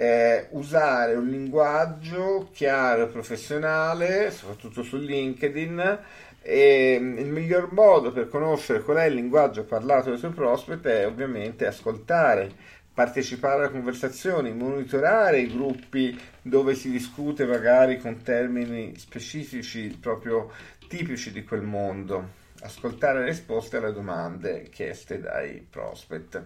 eh, 0.00 0.46
usare 0.50 1.16
un 1.16 1.26
linguaggio 1.26 2.50
chiaro 2.52 3.02
e 3.02 3.06
professionale, 3.08 4.30
soprattutto 4.30 4.84
su 4.84 4.96
LinkedIn, 4.96 5.98
e 6.40 6.94
il 6.94 7.26
miglior 7.26 7.72
modo 7.72 8.12
per 8.12 8.28
conoscere 8.28 8.82
qual 8.82 8.98
è 8.98 9.06
il 9.06 9.14
linguaggio 9.14 9.64
parlato 9.64 10.10
dai 10.10 10.20
tuoi 10.20 10.30
prospect 10.30 10.86
è 10.86 11.04
ovviamente 11.04 11.66
ascoltare, 11.66 12.48
partecipare 12.94 13.64
alle 13.64 13.72
conversazioni, 13.72 14.52
monitorare 14.52 15.40
i 15.40 15.52
gruppi 15.52 16.16
dove 16.42 16.76
si 16.76 16.92
discute 16.92 17.44
magari 17.44 17.98
con 17.98 18.22
termini 18.22 18.96
specifici 18.96 19.98
proprio 20.00 20.52
tipici 20.86 21.32
di 21.32 21.42
quel 21.42 21.62
mondo, 21.62 22.28
ascoltare 22.60 23.18
le 23.18 23.26
risposte 23.26 23.78
alle 23.78 23.92
domande 23.92 24.68
chieste 24.70 25.18
dai 25.18 25.66
prospect. 25.68 26.40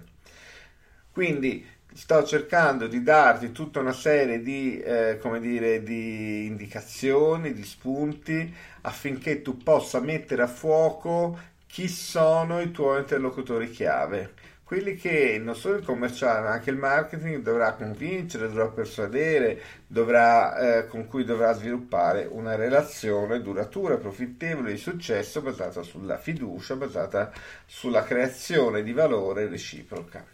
Quindi 1.12 1.80
sto 1.94 2.24
cercando 2.24 2.86
di 2.86 3.02
darti 3.02 3.52
tutta 3.52 3.80
una 3.80 3.92
serie 3.92 4.42
di, 4.42 4.80
eh, 4.80 5.18
dire, 5.40 5.82
di 5.82 6.46
indicazioni, 6.46 7.52
di 7.52 7.64
spunti 7.64 8.54
affinché 8.82 9.42
tu 9.42 9.58
possa 9.58 10.00
mettere 10.00 10.42
a 10.42 10.46
fuoco 10.46 11.38
chi 11.66 11.88
sono 11.88 12.60
i 12.60 12.70
tuoi 12.70 13.00
interlocutori 13.00 13.70
chiave. 13.70 14.34
Quelli 14.64 14.94
che 14.94 15.38
non 15.42 15.54
solo 15.54 15.76
il 15.76 15.84
commerciale 15.84 16.40
ma 16.40 16.52
anche 16.52 16.70
il 16.70 16.76
marketing 16.76 17.42
dovrà 17.42 17.74
convincere, 17.74 18.48
dovrà 18.48 18.68
persuadere, 18.68 19.60
dovrà, 19.86 20.78
eh, 20.78 20.86
con 20.86 21.06
cui 21.06 21.24
dovrà 21.24 21.52
sviluppare 21.52 22.26
una 22.30 22.54
relazione 22.54 23.42
duratura, 23.42 23.98
profittevole, 23.98 24.72
di 24.72 24.78
successo 24.78 25.42
basata 25.42 25.82
sulla 25.82 26.16
fiducia, 26.16 26.76
basata 26.76 27.32
sulla 27.66 28.02
creazione 28.02 28.82
di 28.82 28.92
valore 28.92 29.46
reciproca. 29.46 30.24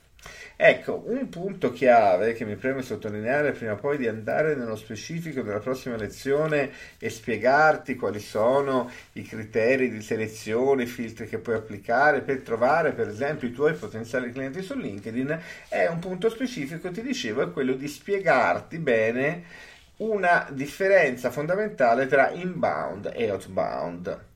Ecco, 0.60 1.04
un 1.06 1.28
punto 1.28 1.70
chiave 1.70 2.32
che 2.32 2.44
mi 2.44 2.56
preme 2.56 2.82
sottolineare 2.82 3.52
prima 3.52 3.76
poi 3.76 3.96
di 3.96 4.08
andare 4.08 4.56
nello 4.56 4.74
specifico 4.74 5.42
della 5.42 5.60
prossima 5.60 5.94
lezione 5.94 6.72
e 6.98 7.10
spiegarti 7.10 7.94
quali 7.94 8.18
sono 8.18 8.90
i 9.12 9.22
criteri 9.22 9.88
di 9.88 10.02
selezione, 10.02 10.82
i 10.82 10.86
filtri 10.86 11.28
che 11.28 11.38
puoi 11.38 11.54
applicare 11.54 12.22
per 12.22 12.40
trovare 12.40 12.90
per 12.90 13.06
esempio 13.06 13.46
i 13.46 13.52
tuoi 13.52 13.74
potenziali 13.74 14.32
clienti 14.32 14.62
su 14.62 14.76
LinkedIn, 14.76 15.40
è 15.68 15.86
un 15.86 16.00
punto 16.00 16.28
specifico, 16.28 16.90
ti 16.90 17.02
dicevo, 17.02 17.42
è 17.42 17.52
quello 17.52 17.74
di 17.74 17.86
spiegarti 17.86 18.78
bene 18.78 19.44
una 19.98 20.48
differenza 20.50 21.30
fondamentale 21.30 22.08
tra 22.08 22.30
inbound 22.30 23.12
e 23.14 23.30
outbound. 23.30 24.27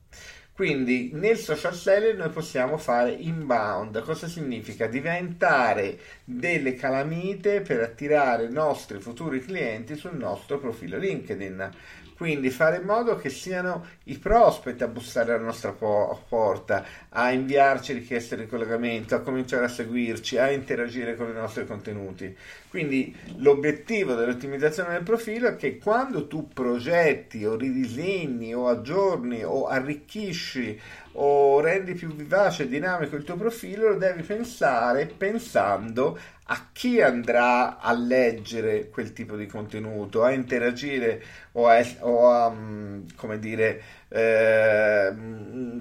Quindi 0.55 1.09
nel 1.13 1.37
social 1.37 1.73
selling 1.73 2.19
noi 2.19 2.29
possiamo 2.29 2.77
fare 2.77 3.11
inbound. 3.11 3.99
Cosa 4.03 4.27
significa? 4.27 4.85
Diventare 4.85 5.97
delle 6.23 6.75
calamite 6.75 7.61
per 7.61 7.81
attirare 7.81 8.45
i 8.45 8.51
nostri 8.51 8.99
futuri 8.99 9.43
clienti 9.43 9.95
sul 9.95 10.15
nostro 10.15 10.59
profilo 10.59 10.97
LinkedIn. 10.97 11.71
Quindi 12.15 12.49
fare 12.49 12.77
in 12.77 12.83
modo 12.83 13.15
che 13.15 13.29
siano 13.29 13.85
i 14.05 14.17
prospect 14.17 14.81
a 14.81 14.87
bussare 14.87 15.33
alla 15.33 15.43
nostra 15.43 15.71
porta, 15.71 16.85
a 17.09 17.31
inviarci 17.31 17.93
richieste 17.93 18.37
di 18.37 18.47
collegamento, 18.47 19.15
a 19.15 19.21
cominciare 19.21 19.65
a 19.65 19.69
seguirci, 19.69 20.37
a 20.37 20.51
interagire 20.51 21.15
con 21.15 21.29
i 21.29 21.33
nostri 21.33 21.65
contenuti. 21.65 22.35
Quindi 22.69 23.15
l'obiettivo 23.37 24.13
dell'ottimizzazione 24.15 24.93
del 24.93 25.03
profilo 25.03 25.49
è 25.49 25.55
che 25.55 25.77
quando 25.77 26.27
tu 26.27 26.47
progetti 26.47 27.45
o 27.45 27.55
ridisegni 27.55 28.53
o 28.53 28.67
aggiorni 28.67 29.43
o 29.43 29.67
arricchisci 29.67 30.79
o 31.13 31.59
rendi 31.59 31.93
più 31.93 32.13
vivace 32.15 32.63
e 32.63 32.69
dinamico 32.69 33.15
il 33.15 33.23
tuo 33.23 33.35
profilo, 33.35 33.89
lo 33.89 33.97
devi 33.97 34.23
pensare 34.23 35.05
pensando 35.05 36.17
a 36.53 36.67
chi 36.71 37.01
andrà 37.01 37.79
a 37.79 37.91
leggere 37.93 38.89
quel 38.89 39.11
tipo 39.11 39.35
di 39.35 39.47
contenuto, 39.47 40.23
a 40.23 40.31
interagire 40.31 41.23
o 41.53 41.67
a, 41.67 41.83
o 42.01 42.29
a 42.29 42.51
mm, 42.51 43.07
come 43.15 43.39
dire, 43.39 43.81
eh, 44.09 45.11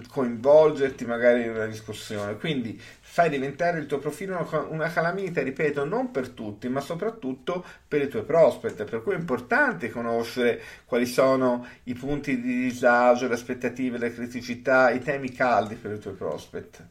coinvolgerti 0.09 1.05
magari 1.05 1.43
in 1.43 1.50
una 1.50 1.67
discussione. 1.67 2.37
Quindi 2.37 2.81
fai 3.12 3.28
diventare 3.28 3.78
il 3.78 3.85
tuo 3.85 3.99
profilo 3.99 4.49
una, 4.71 4.88
calamita, 4.88 5.42
ripeto, 5.42 5.85
non 5.85 6.11
per 6.11 6.31
tutti, 6.31 6.66
ma 6.71 6.81
soprattutto 6.81 7.62
per 7.87 8.00
i 8.00 8.09
tuoi 8.09 8.23
prospect. 8.23 8.85
Per 8.85 9.02
cui 9.02 9.12
è 9.12 9.19
importante 9.19 9.90
conoscere 9.90 10.62
quali 10.87 11.04
sono 11.04 11.66
i 11.85 11.92
punti 11.92 12.40
di 12.40 12.62
disagio, 12.62 13.28
le 13.28 13.35
aspettative, 13.35 13.99
le 13.99 14.14
criticità, 14.14 14.88
i 14.88 15.00
temi 15.00 15.31
caldi 15.31 15.75
per 15.75 15.92
i 15.92 15.99
tuoi 15.99 16.14
prospect. 16.14 16.87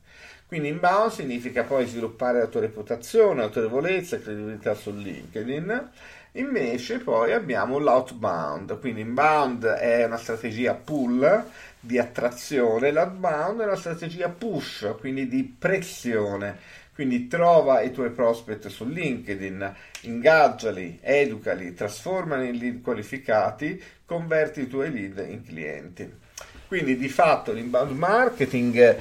Quindi 0.45 0.67
inbound 0.67 1.09
significa 1.09 1.63
poi 1.63 1.87
sviluppare 1.87 2.37
la 2.37 2.47
tua 2.47 2.61
reputazione, 2.61 3.41
autorevolezza, 3.41 4.19
credibilità 4.19 4.75
su 4.75 4.93
LinkedIn. 4.93 5.89
Invece 6.35 6.99
poi 6.99 7.33
abbiamo 7.33 7.77
l'outbound, 7.77 8.79
quindi 8.79 9.01
inbound 9.01 9.65
è 9.65 10.05
una 10.05 10.15
strategia 10.17 10.73
pull 10.75 11.45
di 11.77 11.99
attrazione, 11.99 12.91
l'outbound 12.91 13.59
è 13.59 13.65
una 13.65 13.75
strategia 13.75 14.29
push, 14.29 14.95
quindi 14.99 15.27
di 15.27 15.43
pressione. 15.43 16.79
Quindi 16.93 17.27
trova 17.27 17.81
i 17.81 17.91
tuoi 17.91 18.11
prospect 18.11 18.67
su 18.67 18.85
LinkedIn, 18.85 19.75
ingaggiali, 20.01 20.99
educali, 21.01 21.73
trasformali 21.73 22.49
in 22.49 22.57
lead 22.57 22.81
qualificati, 22.81 23.81
converti 24.05 24.61
i 24.61 24.67
tuoi 24.67 24.91
lead 24.91 25.25
in 25.27 25.43
clienti. 25.43 26.13
Quindi 26.67 26.97
di 26.97 27.09
fatto 27.09 27.51
l'inbound 27.51 27.97
marketing 27.97 28.97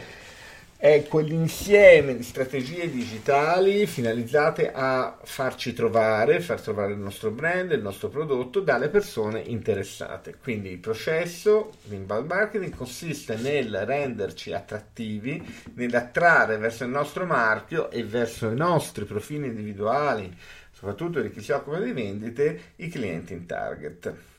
è 0.81 1.07
quell'insieme 1.07 2.17
di 2.17 2.23
strategie 2.23 2.91
digitali 2.91 3.85
finalizzate 3.85 4.73
a 4.73 5.19
farci 5.23 5.75
trovare, 5.75 6.41
far 6.41 6.59
trovare 6.59 6.93
il 6.93 6.99
nostro 6.99 7.31
brand, 7.31 7.73
il 7.73 7.83
nostro 7.83 8.09
prodotto 8.09 8.61
dalle 8.61 8.89
persone 8.89 9.41
interessate. 9.41 10.37
Quindi 10.43 10.71
il 10.71 10.79
processo 10.79 11.73
di 11.83 11.97
inbound 11.97 12.27
marketing 12.27 12.75
consiste 12.75 13.37
nel 13.37 13.85
renderci 13.85 14.55
attrattivi, 14.55 15.47
nell'attrarre 15.75 16.57
verso 16.57 16.85
il 16.85 16.91
nostro 16.91 17.27
marchio 17.27 17.91
e 17.91 18.03
verso 18.03 18.49
i 18.49 18.57
nostri 18.57 19.05
profili 19.05 19.49
individuali, 19.49 20.35
soprattutto 20.73 21.21
di 21.21 21.31
chi 21.31 21.43
si 21.43 21.53
occupa 21.53 21.79
di 21.79 21.93
vendite, 21.93 22.73
i 22.77 22.89
clienti 22.89 23.35
in 23.35 23.45
target. 23.45 24.30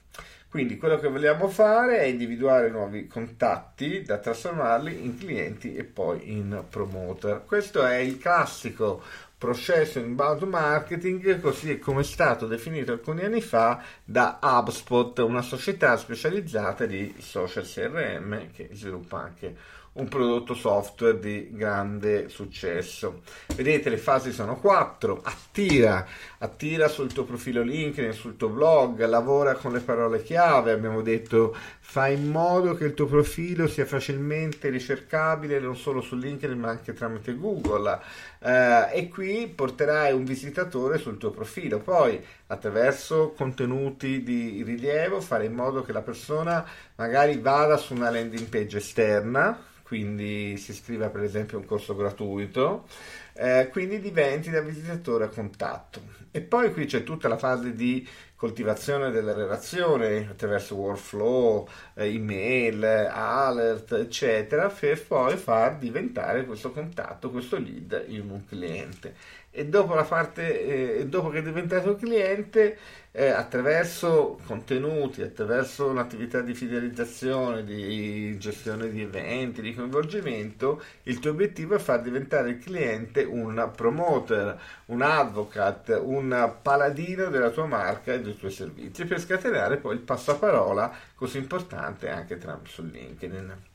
Quindi 0.51 0.77
quello 0.77 0.99
che 0.99 1.07
vogliamo 1.07 1.47
fare 1.47 1.99
è 1.99 2.03
individuare 2.03 2.69
nuovi 2.69 3.07
contatti 3.07 4.01
da 4.01 4.17
trasformarli 4.17 5.05
in 5.05 5.17
clienti 5.17 5.75
e 5.75 5.85
poi 5.85 6.33
in 6.33 6.65
promoter. 6.69 7.45
Questo 7.45 7.85
è 7.85 7.95
il 7.95 8.17
classico 8.17 9.01
processo 9.37 9.99
inbound 9.99 10.43
marketing 10.43 11.39
così 11.39 11.79
come 11.79 12.01
è 12.01 12.03
stato 12.03 12.47
definito 12.47 12.91
alcuni 12.91 13.23
anni 13.23 13.39
fa 13.39 13.81
da 14.03 14.39
HubSpot, 14.41 15.19
una 15.19 15.41
società 15.41 15.95
specializzata 15.95 16.85
di 16.85 17.15
social 17.19 17.63
CRM 17.63 18.51
che 18.51 18.71
sviluppa 18.73 19.19
anche 19.19 19.55
un 19.93 20.07
prodotto 20.07 20.53
software 20.53 21.19
di 21.19 21.49
grande 21.51 22.29
successo. 22.29 23.23
Vedete, 23.55 23.89
le 23.89 23.97
fasi 23.97 24.31
sono 24.31 24.57
quattro. 24.57 25.21
Attira, 25.23 26.07
attira 26.43 26.87
sul 26.87 27.13
tuo 27.13 27.23
profilo 27.23 27.61
LinkedIn, 27.61 28.13
sul 28.13 28.35
tuo 28.35 28.49
blog, 28.49 29.05
lavora 29.05 29.53
con 29.55 29.73
le 29.73 29.79
parole 29.79 30.23
chiave. 30.23 30.71
Abbiamo 30.71 31.01
detto, 31.01 31.55
fai 31.79 32.15
in 32.15 32.29
modo 32.29 32.73
che 32.73 32.85
il 32.85 32.93
tuo 32.95 33.05
profilo 33.05 33.67
sia 33.67 33.85
facilmente 33.85 34.69
ricercabile 34.69 35.59
non 35.59 35.75
solo 35.75 36.01
su 36.01 36.15
LinkedIn 36.15 36.59
ma 36.59 36.69
anche 36.69 36.93
tramite 36.93 37.35
Google. 37.35 37.99
Eh, 38.39 38.87
e 38.93 39.07
qui 39.07 39.51
porterai 39.53 40.13
un 40.13 40.23
visitatore 40.23 40.97
sul 40.97 41.17
tuo 41.17 41.29
profilo. 41.29 41.77
Poi, 41.79 42.19
attraverso 42.47 43.33
contenuti 43.37 44.23
di 44.23 44.63
rilievo, 44.63 45.21
fare 45.21 45.45
in 45.45 45.53
modo 45.53 45.83
che 45.83 45.91
la 45.91 46.01
persona 46.01 46.65
magari 46.95 47.37
vada 47.37 47.77
su 47.77 47.93
una 47.93 48.09
landing 48.09 48.47
page 48.47 48.77
esterna 48.77 49.69
quindi 49.91 50.55
si 50.55 50.71
iscrive 50.71 51.09
per 51.09 51.21
esempio 51.21 51.57
a 51.57 51.59
un 51.59 51.67
corso 51.67 51.93
gratuito, 51.97 52.85
eh, 53.33 53.69
quindi 53.71 53.99
diventi 53.99 54.49
da 54.49 54.61
visitatore 54.61 55.25
a 55.25 55.29
contatto. 55.29 56.19
E 56.31 56.41
poi 56.41 56.71
qui 56.71 56.85
c'è 56.85 57.03
tutta 57.03 57.27
la 57.27 57.37
fase 57.37 57.73
di 57.73 58.07
coltivazione 58.35 59.11
della 59.11 59.33
relazione 59.33 60.27
attraverso 60.29 60.75
workflow, 60.75 61.67
eh, 61.93 62.07
email, 62.07 62.83
alert, 62.83 63.91
eccetera, 63.91 64.69
per 64.69 65.05
poi 65.05 65.37
far 65.37 65.77
diventare 65.77 66.45
questo 66.45 66.71
contatto, 66.71 67.29
questo 67.29 67.59
lead 67.59 68.05
in 68.07 68.29
un 68.29 68.45
cliente 68.45 69.13
e 69.51 69.65
dopo, 69.65 69.93
la 69.93 70.03
parte, 70.03 70.99
eh, 70.99 71.05
dopo 71.07 71.29
che 71.29 71.39
è 71.39 71.43
diventato 71.43 71.95
cliente, 71.95 72.77
eh, 73.11 73.27
attraverso 73.27 74.39
contenuti, 74.45 75.21
attraverso 75.21 75.87
un'attività 75.87 76.39
di 76.39 76.53
fidelizzazione, 76.53 77.65
di 77.65 78.37
gestione 78.39 78.89
di 78.89 79.01
eventi, 79.01 79.61
di 79.61 79.73
coinvolgimento, 79.73 80.81
il 81.03 81.19
tuo 81.19 81.31
obiettivo 81.31 81.75
è 81.75 81.79
far 81.79 82.01
diventare 82.01 82.51
il 82.51 82.59
cliente 82.59 83.23
un 83.23 83.71
promoter, 83.75 84.57
un 84.85 85.01
advocate, 85.01 85.93
un 85.95 86.55
paladino 86.61 87.29
della 87.29 87.49
tua 87.49 87.65
marca 87.65 88.13
e 88.13 88.21
dei 88.21 88.37
tuoi 88.37 88.51
servizi 88.51 89.03
per 89.05 89.19
scatenare 89.19 89.77
poi 89.77 89.95
il 89.95 90.01
passaparola 90.01 90.93
così 91.15 91.37
importante 91.37 92.09
anche 92.09 92.37
tra, 92.37 92.57
su 92.63 92.83
LinkedIn. 92.83 93.69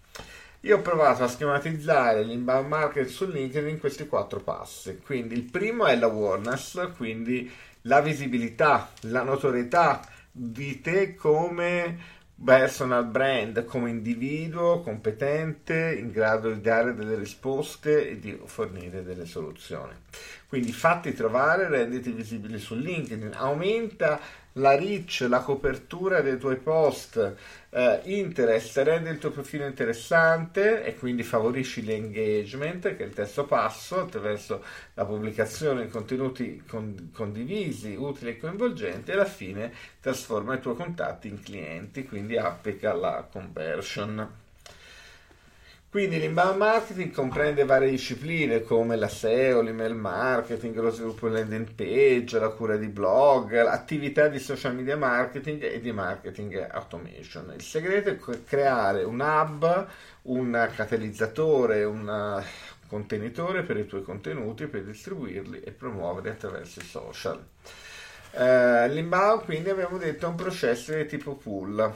Io 0.67 0.79
ho 0.79 0.83
provato 0.83 1.23
a 1.23 1.29
schematizzare 1.29 2.25
l'inbound 2.25 2.67
market 2.67 3.07
su 3.07 3.25
LinkedIn 3.25 3.69
in 3.69 3.79
questi 3.79 4.09
quattro 4.09 4.41
passi. 4.41 4.99
Quindi 4.99 5.35
il 5.35 5.45
primo 5.45 5.87
è 5.87 5.95
l'awareness, 5.95 6.91
quindi 6.97 7.49
la 7.83 8.01
visibilità, 8.01 8.91
la 9.03 9.23
notorietà 9.23 10.05
di 10.33 10.81
te 10.81 11.15
come 11.15 12.15
personal 12.45 13.07
brand, 13.07 13.65
come 13.65 13.91
individuo 13.91 14.81
competente 14.81 15.97
in 15.97 16.11
grado 16.11 16.51
di 16.51 16.61
dare 16.61 16.97
delle 16.97 17.15
risposte 17.15 18.11
e 18.11 18.19
di 18.19 18.37
fornire 18.47 19.05
delle 19.05 19.25
soluzioni. 19.25 19.93
Quindi 20.49 20.73
fatti 20.73 21.15
trovare, 21.15 21.69
renditi 21.69 22.11
visibili 22.11 22.59
su 22.59 22.75
LinkedIn, 22.75 23.35
aumenta 23.37 24.19
la 24.57 24.77
reach, 24.77 25.27
la 25.29 25.41
copertura 25.41 26.21
dei 26.21 26.39
tuoi 26.39 26.57
post, 26.57 27.35
eh, 27.71 28.01
interest, 28.05 28.77
rendi 28.79 29.11
il 29.11 29.19
tuo 29.19 29.31
profilo 29.31 29.67
interessante 29.67 30.85
e 30.85 30.97
quindi 30.97 31.23
favorisci 31.23 31.85
l'engagement, 31.85 32.97
che 32.97 33.03
è 33.03 33.07
il 33.07 33.13
terzo 33.15 33.45
passo, 33.45 34.01
attraverso 34.01 34.63
la 34.95 35.05
pubblicazione 35.05 35.85
di 35.85 35.89
contenuti 35.89 36.63
con- 36.67 37.11
condivisi, 37.13 37.95
utili 37.95 38.31
e 38.31 38.39
coinvolgenti 38.39 39.11
e 39.11 39.15
alla 39.15 39.25
fine 39.25 39.73
trasforma 40.01 40.55
i 40.55 40.61
tuoi 40.61 40.77
contatti 40.77 41.29
in 41.29 41.43
clienti, 41.43 42.05
quindi 42.05 42.37
applica 42.37 42.95
la 42.95 43.27
conversion. 43.31 44.45
Quindi 45.89 46.19
l'inbound 46.19 46.59
marketing 46.59 47.11
comprende 47.11 47.65
varie 47.65 47.89
discipline 47.89 48.63
come 48.63 48.97
la 48.97 49.09
SEO, 49.09 49.63
l'email 49.63 49.95
marketing, 49.95 50.77
lo 50.79 50.91
sviluppo 50.91 51.29
di 51.29 51.35
landing 51.35 51.73
page, 51.73 52.39
la 52.39 52.51
cura 52.51 52.77
di 52.77 52.89
blog, 52.89 53.63
l'attività 53.63 54.29
di 54.29 54.39
social 54.39 54.75
media 54.75 54.97
marketing 54.97 55.63
e 55.63 55.81
di 55.81 55.93
marketing 55.93 56.69
automation. 56.71 57.53
Il 57.55 57.63
segreto 57.63 58.11
è 58.11 58.19
creare 58.45 59.05
un 59.05 59.21
hub, 59.21 59.87
un 60.23 60.71
catalizzatore, 60.75 61.85
un 61.85 62.45
contenitore 62.89 63.63
per 63.63 63.79
i 63.79 63.87
tuoi 63.87 64.03
contenuti, 64.03 64.67
per 64.67 64.85
distribuirli 64.85 65.61
e 65.61 65.71
promuoverli 65.71 66.29
attraverso 66.29 66.81
i 66.81 66.85
social. 66.85 67.43
Uh, 68.33 68.87
l'inbound 68.93 69.45
quindi 69.45 69.71
abbiamo 69.71 69.97
detto 69.97 70.27
è 70.27 70.29
un 70.29 70.35
processo 70.35 70.93
di 70.93 71.07
tipo 71.07 71.37
pull 71.37 71.95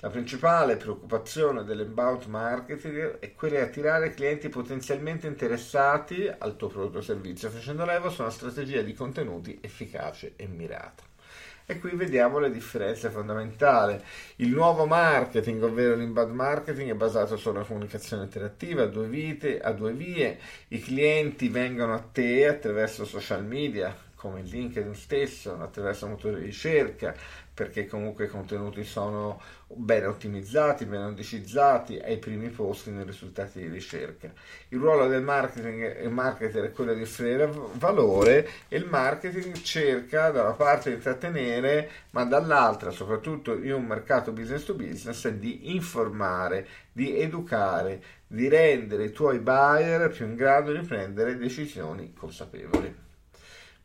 la 0.00 0.08
principale 0.08 0.76
preoccupazione 0.76 1.62
dell'inbound 1.62 2.24
marketing 2.24 3.18
è 3.18 3.34
quella 3.34 3.58
di 3.58 3.64
attirare 3.64 4.14
clienti 4.14 4.48
potenzialmente 4.48 5.26
interessati 5.26 6.26
al 6.26 6.56
tuo 6.56 6.68
prodotto 6.68 6.98
o 6.98 7.02
servizio, 7.02 7.50
facendo 7.50 7.84
leva 7.84 8.08
su 8.08 8.22
una 8.22 8.30
strategia 8.30 8.80
di 8.80 8.94
contenuti 8.94 9.58
efficace 9.60 10.32
e 10.36 10.46
mirata. 10.46 11.02
E 11.66 11.78
qui 11.78 11.90
vediamo 11.94 12.38
le 12.38 12.50
differenze 12.50 13.10
fondamentali. 13.10 13.96
Il 14.36 14.48
nuovo 14.48 14.86
marketing, 14.86 15.62
ovvero 15.62 15.94
l'inbound 15.94 16.34
marketing, 16.34 16.90
è 16.90 16.94
basato 16.94 17.36
sulla 17.36 17.62
comunicazione 17.62 18.24
interattiva 18.24 18.82
a 18.82 18.86
due, 18.86 19.06
vite, 19.06 19.60
a 19.60 19.70
due 19.72 19.92
vie. 19.92 20.36
I 20.68 20.80
clienti 20.80 21.48
vengono 21.48 21.94
a 21.94 22.00
te 22.00 22.48
attraverso 22.48 23.04
social 23.04 23.44
media, 23.44 23.94
come 24.16 24.42
LinkedIn 24.42 24.94
stesso, 24.94 25.60
attraverso 25.60 26.08
motori 26.08 26.40
di 26.40 26.46
ricerca, 26.46 27.14
perché 27.60 27.86
comunque 27.86 28.24
i 28.24 28.28
contenuti 28.28 28.84
sono 28.84 29.38
ben 29.66 30.06
ottimizzati, 30.06 30.86
ben 30.86 31.08
indicizzati 31.08 31.98
ai 31.98 32.16
primi 32.16 32.48
posti 32.48 32.90
nei 32.90 33.04
risultati 33.04 33.60
di 33.60 33.68
ricerca. 33.68 34.32
Il 34.68 34.78
ruolo 34.78 35.08
del 35.08 35.22
marketing 35.22 36.06
marketer 36.06 36.64
è 36.64 36.72
quello 36.72 36.94
di 36.94 37.02
offrire 37.02 37.52
valore 37.74 38.48
e 38.66 38.78
il 38.78 38.86
marketing 38.86 39.60
cerca 39.60 40.30
da 40.30 40.40
una 40.40 40.52
parte 40.52 40.88
di 40.88 40.96
intrattenere, 40.96 41.90
ma 42.12 42.24
dall'altra, 42.24 42.90
soprattutto 42.90 43.54
in 43.54 43.74
un 43.74 43.84
mercato 43.84 44.32
business 44.32 44.64
to 44.64 44.72
business, 44.72 45.28
di 45.28 45.74
informare, 45.74 46.66
di 46.90 47.20
educare, 47.20 48.02
di 48.26 48.48
rendere 48.48 49.04
i 49.04 49.12
tuoi 49.12 49.38
buyer 49.38 50.08
più 50.08 50.24
in 50.24 50.34
grado 50.34 50.72
di 50.72 50.80
prendere 50.80 51.36
decisioni 51.36 52.14
consapevoli 52.14 53.08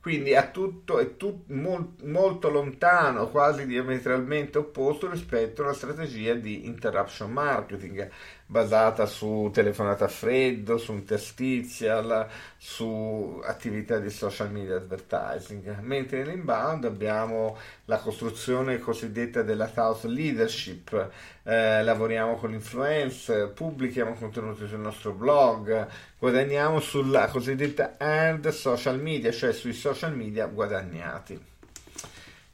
quindi 0.06 0.30
è 0.34 0.52
tutto, 0.52 1.00
è 1.00 1.18
tutto 1.18 1.52
molt, 1.56 2.04
molto 2.04 2.52
lontano, 2.52 3.32
quasi 3.32 3.66
diametralmente 3.66 4.60
opposto 4.60 5.10
rispetto 5.10 5.64
alla 5.64 5.74
strategia 5.74 6.36
di 6.36 6.68
interruption 6.68 7.32
marketing. 7.32 8.08
Basata 8.48 9.06
su 9.08 9.50
telefonata 9.52 10.06
a 10.06 10.08
freddo, 10.08 10.78
su 10.78 10.94
interstitial, 10.94 12.28
su 12.58 13.42
attività 13.44 13.98
di 13.98 14.10
social 14.10 14.52
media 14.52 14.76
advertising, 14.76 15.80
mentre 15.80 16.24
nell'inbound 16.24 16.86
abbiamo 16.86 17.58
la 17.86 17.98
costruzione 17.98 18.78
cosiddetta 18.78 19.42
della 19.42 19.72
house 19.74 20.08
leadership, 20.08 21.10
eh, 21.44 21.84
lavoriamo 21.84 22.36
con 22.36 22.52
l'influencer, 22.52 23.52
pubblichiamo 23.52 24.14
contenuti 24.14 24.68
sul 24.68 24.80
nostro 24.80 25.12
blog, 25.12 25.88
guadagniamo 26.20 26.80
sulla 26.80 27.28
cosiddetta 27.28 27.96
earned 27.98 28.48
social 28.50 29.02
media, 29.02 29.32
cioè 29.32 29.54
sui 29.54 29.74
social 29.74 30.16
media 30.16 30.46
guadagnati. 30.46 31.54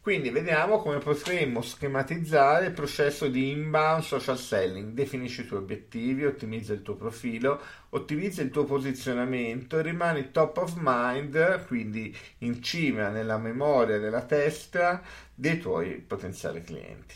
Quindi 0.01 0.31
vediamo 0.31 0.79
come 0.79 0.97
potremmo 0.97 1.61
schematizzare 1.61 2.65
il 2.65 2.71
processo 2.71 3.27
di 3.27 3.51
inbound 3.51 4.01
social 4.01 4.39
selling. 4.39 4.93
Definisci 4.93 5.41
i 5.41 5.45
tuoi 5.45 5.59
obiettivi, 5.59 6.25
ottimizza 6.25 6.73
il 6.73 6.81
tuo 6.81 6.95
profilo, 6.95 7.61
ottimizza 7.89 8.41
il 8.41 8.49
tuo 8.49 8.63
posizionamento 8.63 9.77
e 9.77 9.83
rimani 9.83 10.31
top 10.31 10.57
of 10.57 10.73
mind, 10.77 11.67
quindi 11.67 12.17
in 12.39 12.63
cima 12.63 13.09
nella 13.09 13.37
memoria 13.37 13.99
della 13.99 14.23
testa 14.23 15.03
dei 15.35 15.59
tuoi 15.59 15.97
potenziali 15.97 16.63
clienti. 16.63 17.13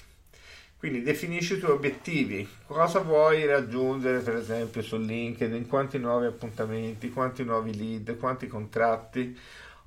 Quindi 0.78 1.02
definisci 1.02 1.56
i 1.56 1.60
tuoi 1.60 1.72
obiettivi, 1.72 2.48
cosa 2.68 3.00
vuoi 3.00 3.48
raggiungere 3.48 4.20
per 4.20 4.36
esempio 4.36 4.84
su 4.84 4.98
LinkedIn, 4.98 5.68
quanti 5.68 5.98
nuovi 5.98 6.28
appuntamenti, 6.28 7.10
quanti 7.10 7.44
nuovi 7.44 7.76
lead, 7.76 8.16
quanti 8.20 8.46
contratti. 8.46 9.36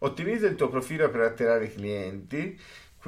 Ottimizza 0.00 0.46
il 0.46 0.54
tuo 0.56 0.68
profilo 0.68 1.08
per 1.10 1.20
attirare 1.20 1.72
clienti 1.72 2.58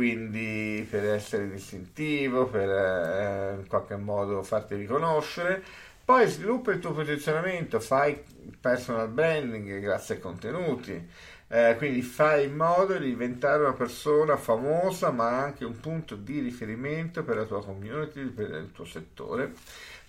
quindi 0.00 0.86
per 0.88 1.04
essere 1.04 1.50
distintivo, 1.50 2.46
per 2.46 2.70
eh, 2.70 3.56
in 3.58 3.66
qualche 3.66 3.96
modo 3.96 4.42
farti 4.42 4.74
riconoscere. 4.74 5.62
Poi 6.02 6.26
sviluppa 6.26 6.72
il 6.72 6.78
tuo 6.78 6.92
posizionamento, 6.92 7.78
fai 7.80 8.18
personal 8.58 9.08
branding 9.08 9.78
grazie 9.78 10.14
ai 10.14 10.20
contenuti, 10.22 11.06
eh, 11.48 11.74
quindi 11.76 12.00
fai 12.00 12.46
in 12.46 12.56
modo 12.56 12.96
di 12.96 13.08
diventare 13.08 13.60
una 13.60 13.74
persona 13.74 14.38
famosa 14.38 15.10
ma 15.10 15.42
anche 15.42 15.66
un 15.66 15.78
punto 15.78 16.16
di 16.16 16.40
riferimento 16.40 17.22
per 17.22 17.36
la 17.36 17.44
tua 17.44 17.62
community, 17.62 18.22
per 18.22 18.52
il 18.52 18.72
tuo 18.72 18.86
settore. 18.86 19.52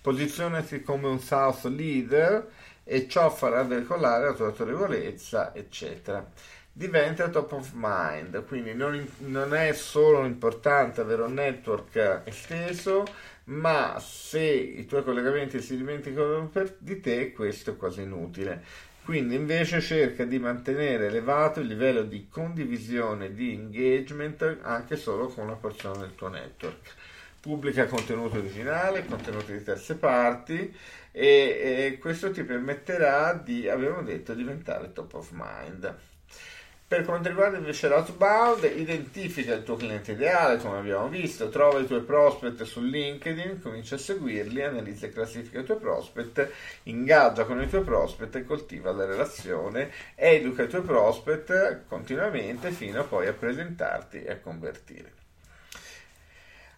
Posizionati 0.00 0.80
come 0.80 1.06
un 1.08 1.20
South 1.20 1.64
leader 1.64 2.48
e 2.82 3.06
ciò 3.08 3.28
farà 3.28 3.62
decollare 3.62 4.24
la 4.24 4.32
tua 4.32 4.46
autorevolezza, 4.46 5.54
eccetera 5.54 6.26
diventa 6.72 7.28
top 7.28 7.52
of 7.52 7.72
mind, 7.74 8.44
quindi 8.46 8.72
non, 8.72 9.06
non, 9.18 9.54
è 9.54 9.72
solo 9.74 10.24
importante 10.24 11.02
avere 11.02 11.22
un 11.22 11.34
network 11.34 12.22
esteso, 12.24 13.04
ma 13.44 13.98
se 14.00 14.40
i 14.40 14.86
tuoi 14.86 15.04
collegamenti 15.04 15.60
si 15.60 15.76
dimenticano 15.76 16.48
per, 16.48 16.74
di 16.78 16.98
te, 17.00 17.32
questo 17.32 17.72
è 17.72 17.76
quasi 17.76 18.02
inutile. 18.02 18.90
Quindi 19.04 19.34
invece 19.34 19.80
cerca 19.80 20.24
di 20.24 20.38
mantenere 20.38 21.06
elevato 21.06 21.60
il 21.60 21.66
livello 21.66 22.02
di 22.04 22.28
condivisione, 22.30 23.34
di 23.34 23.52
engagement 23.52 24.58
anche 24.62 24.96
solo 24.96 25.26
con 25.26 25.44
una 25.44 25.56
porzione 25.56 25.98
del 25.98 26.14
tuo 26.14 26.28
network. 26.28 26.94
Pubblica 27.40 27.86
contenuto 27.86 28.38
originale, 28.38 29.04
contenuti 29.04 29.52
di 29.52 29.62
terze 29.64 29.96
parti 29.96 30.72
e, 31.10 31.90
e 31.92 31.98
questo 31.98 32.30
ti 32.30 32.44
permetterà 32.44 33.32
di, 33.34 33.68
abbiamo 33.68 34.02
detto, 34.02 34.34
diventare 34.34 34.92
top 34.92 35.14
of 35.14 35.30
mind. 35.32 36.10
Per 36.92 37.06
quanto 37.06 37.30
riguarda 37.30 37.56
invece 37.56 37.88
l'outbound, 37.88 38.64
identifica 38.64 39.54
il 39.54 39.62
tuo 39.62 39.76
cliente 39.76 40.12
ideale, 40.12 40.58
come 40.58 40.76
abbiamo 40.76 41.08
visto, 41.08 41.48
trova 41.48 41.80
i 41.80 41.86
tuoi 41.86 42.02
prospect 42.02 42.64
su 42.64 42.82
LinkedIn, 42.82 43.62
comincia 43.62 43.94
a 43.94 43.98
seguirli, 43.98 44.62
analizza 44.62 45.06
e 45.06 45.08
classifica 45.08 45.60
i 45.60 45.64
tuoi 45.64 45.78
prospect, 45.78 46.50
ingaggia 46.82 47.46
con 47.46 47.62
i 47.62 47.68
tuoi 47.70 47.82
prospect 47.82 48.36
e 48.36 48.44
coltiva 48.44 48.92
la 48.92 49.06
relazione, 49.06 49.90
educa 50.14 50.64
i 50.64 50.68
tuoi 50.68 50.82
prospect 50.82 51.84
continuamente 51.88 52.70
fino 52.72 53.00
a 53.00 53.04
poi 53.04 53.26
a 53.26 53.32
presentarti 53.32 54.24
e 54.24 54.30
a 54.30 54.38
convertire. 54.38 55.21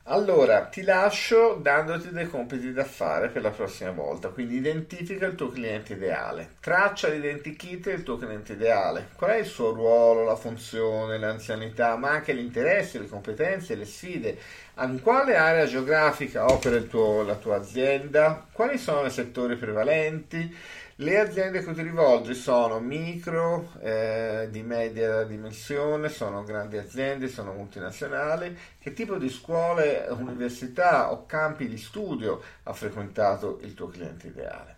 Allora, 0.06 0.66
ti 0.66 0.82
lascio 0.82 1.58
dandoti 1.62 2.10
dei 2.10 2.28
compiti 2.28 2.74
da 2.74 2.84
fare 2.84 3.28
per 3.28 3.40
la 3.40 3.48
prossima 3.48 3.90
volta, 3.90 4.28
quindi 4.28 4.56
identifica 4.56 5.24
il 5.24 5.34
tuo 5.34 5.48
cliente 5.48 5.94
ideale, 5.94 6.56
traccia 6.60 7.08
l'identikit 7.08 7.84
del 7.84 8.02
tuo 8.02 8.18
cliente 8.18 8.52
ideale, 8.52 9.08
qual 9.16 9.30
è 9.30 9.36
il 9.38 9.46
suo 9.46 9.72
ruolo, 9.72 10.24
la 10.24 10.36
funzione, 10.36 11.16
l'anzianità, 11.16 11.96
ma 11.96 12.10
anche 12.10 12.34
gli 12.34 12.40
interessi, 12.40 12.98
le 12.98 13.08
competenze, 13.08 13.76
le 13.76 13.86
sfide, 13.86 14.36
in 14.80 15.00
quale 15.00 15.36
area 15.36 15.64
geografica 15.64 16.52
opera 16.52 16.78
tuo, 16.80 17.22
la 17.22 17.36
tua 17.36 17.56
azienda, 17.56 18.46
quali 18.52 18.76
sono 18.76 19.06
i 19.06 19.10
settori 19.10 19.56
prevalenti, 19.56 20.54
le 20.96 21.18
aziende 21.18 21.58
a 21.58 21.64
cui 21.64 21.74
ti 21.74 21.82
rivolgi 21.82 22.34
sono 22.34 22.78
micro, 22.78 23.72
eh, 23.80 24.48
di 24.50 24.62
media 24.62 25.24
dimensione, 25.24 26.08
sono 26.08 26.44
grandi 26.44 26.76
aziende, 26.78 27.28
sono 27.28 27.52
multinazionali. 27.52 28.56
Che 28.78 28.92
tipo 28.92 29.16
di 29.16 29.28
scuole, 29.28 30.06
università 30.10 31.10
o 31.10 31.26
campi 31.26 31.66
di 31.66 31.78
studio 31.78 32.40
ha 32.64 32.72
frequentato 32.72 33.58
il 33.62 33.74
tuo 33.74 33.88
cliente 33.88 34.28
ideale? 34.28 34.76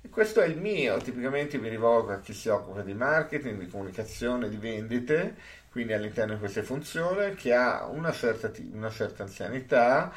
E 0.00 0.10
questo 0.10 0.40
è 0.40 0.46
il 0.46 0.58
mio, 0.58 0.98
tipicamente 0.98 1.58
mi 1.58 1.68
rivolgo 1.68 2.12
a 2.12 2.20
chi 2.20 2.32
si 2.32 2.48
occupa 2.48 2.82
di 2.82 2.94
marketing, 2.94 3.58
di 3.58 3.68
comunicazione, 3.68 4.48
di 4.48 4.56
vendite, 4.56 5.34
quindi 5.70 5.92
all'interno 5.92 6.34
di 6.34 6.38
queste 6.38 6.62
funzioni, 6.62 7.34
che 7.34 7.52
ha 7.54 7.86
una 7.86 8.12
certa, 8.12 8.50
una 8.72 8.90
certa 8.90 9.24
anzianità, 9.24 10.12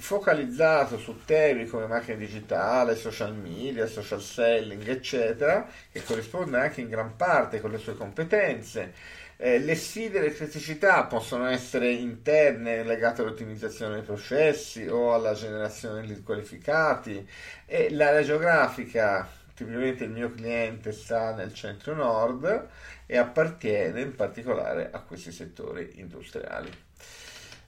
focalizzato 0.00 0.98
su 0.98 1.24
temi 1.24 1.66
come 1.66 1.86
macchina 1.86 2.16
digitale, 2.16 2.96
social 2.96 3.34
media, 3.34 3.86
social 3.86 4.20
selling, 4.20 4.86
eccetera, 4.88 5.68
che 5.92 6.02
corrisponde 6.02 6.58
anche 6.58 6.80
in 6.80 6.88
gran 6.88 7.16
parte 7.16 7.60
con 7.60 7.70
le 7.70 7.78
sue 7.78 7.94
competenze. 7.94 8.92
Eh, 9.36 9.58
le 9.58 9.74
sfide 9.74 10.18
e 10.18 10.22
le 10.22 10.34
criticità 10.34 11.04
possono 11.04 11.46
essere 11.46 11.90
interne 11.90 12.82
legate 12.82 13.22
all'ottimizzazione 13.22 13.94
dei 13.94 14.02
processi 14.02 14.86
o 14.86 15.14
alla 15.14 15.34
generazione 15.34 16.06
di 16.06 16.22
qualificati 16.22 17.26
e 17.64 17.90
l'area 17.90 18.22
geografica, 18.22 19.28
tipicamente 19.54 20.04
il 20.04 20.10
mio 20.10 20.30
cliente 20.30 20.92
sta 20.92 21.34
nel 21.34 21.54
centro 21.54 21.94
nord 21.94 22.68
e 23.06 23.16
appartiene 23.16 24.00
in 24.00 24.14
particolare 24.14 24.90
a 24.92 25.00
questi 25.00 25.32
settori 25.32 25.92
industriali. 25.94 26.88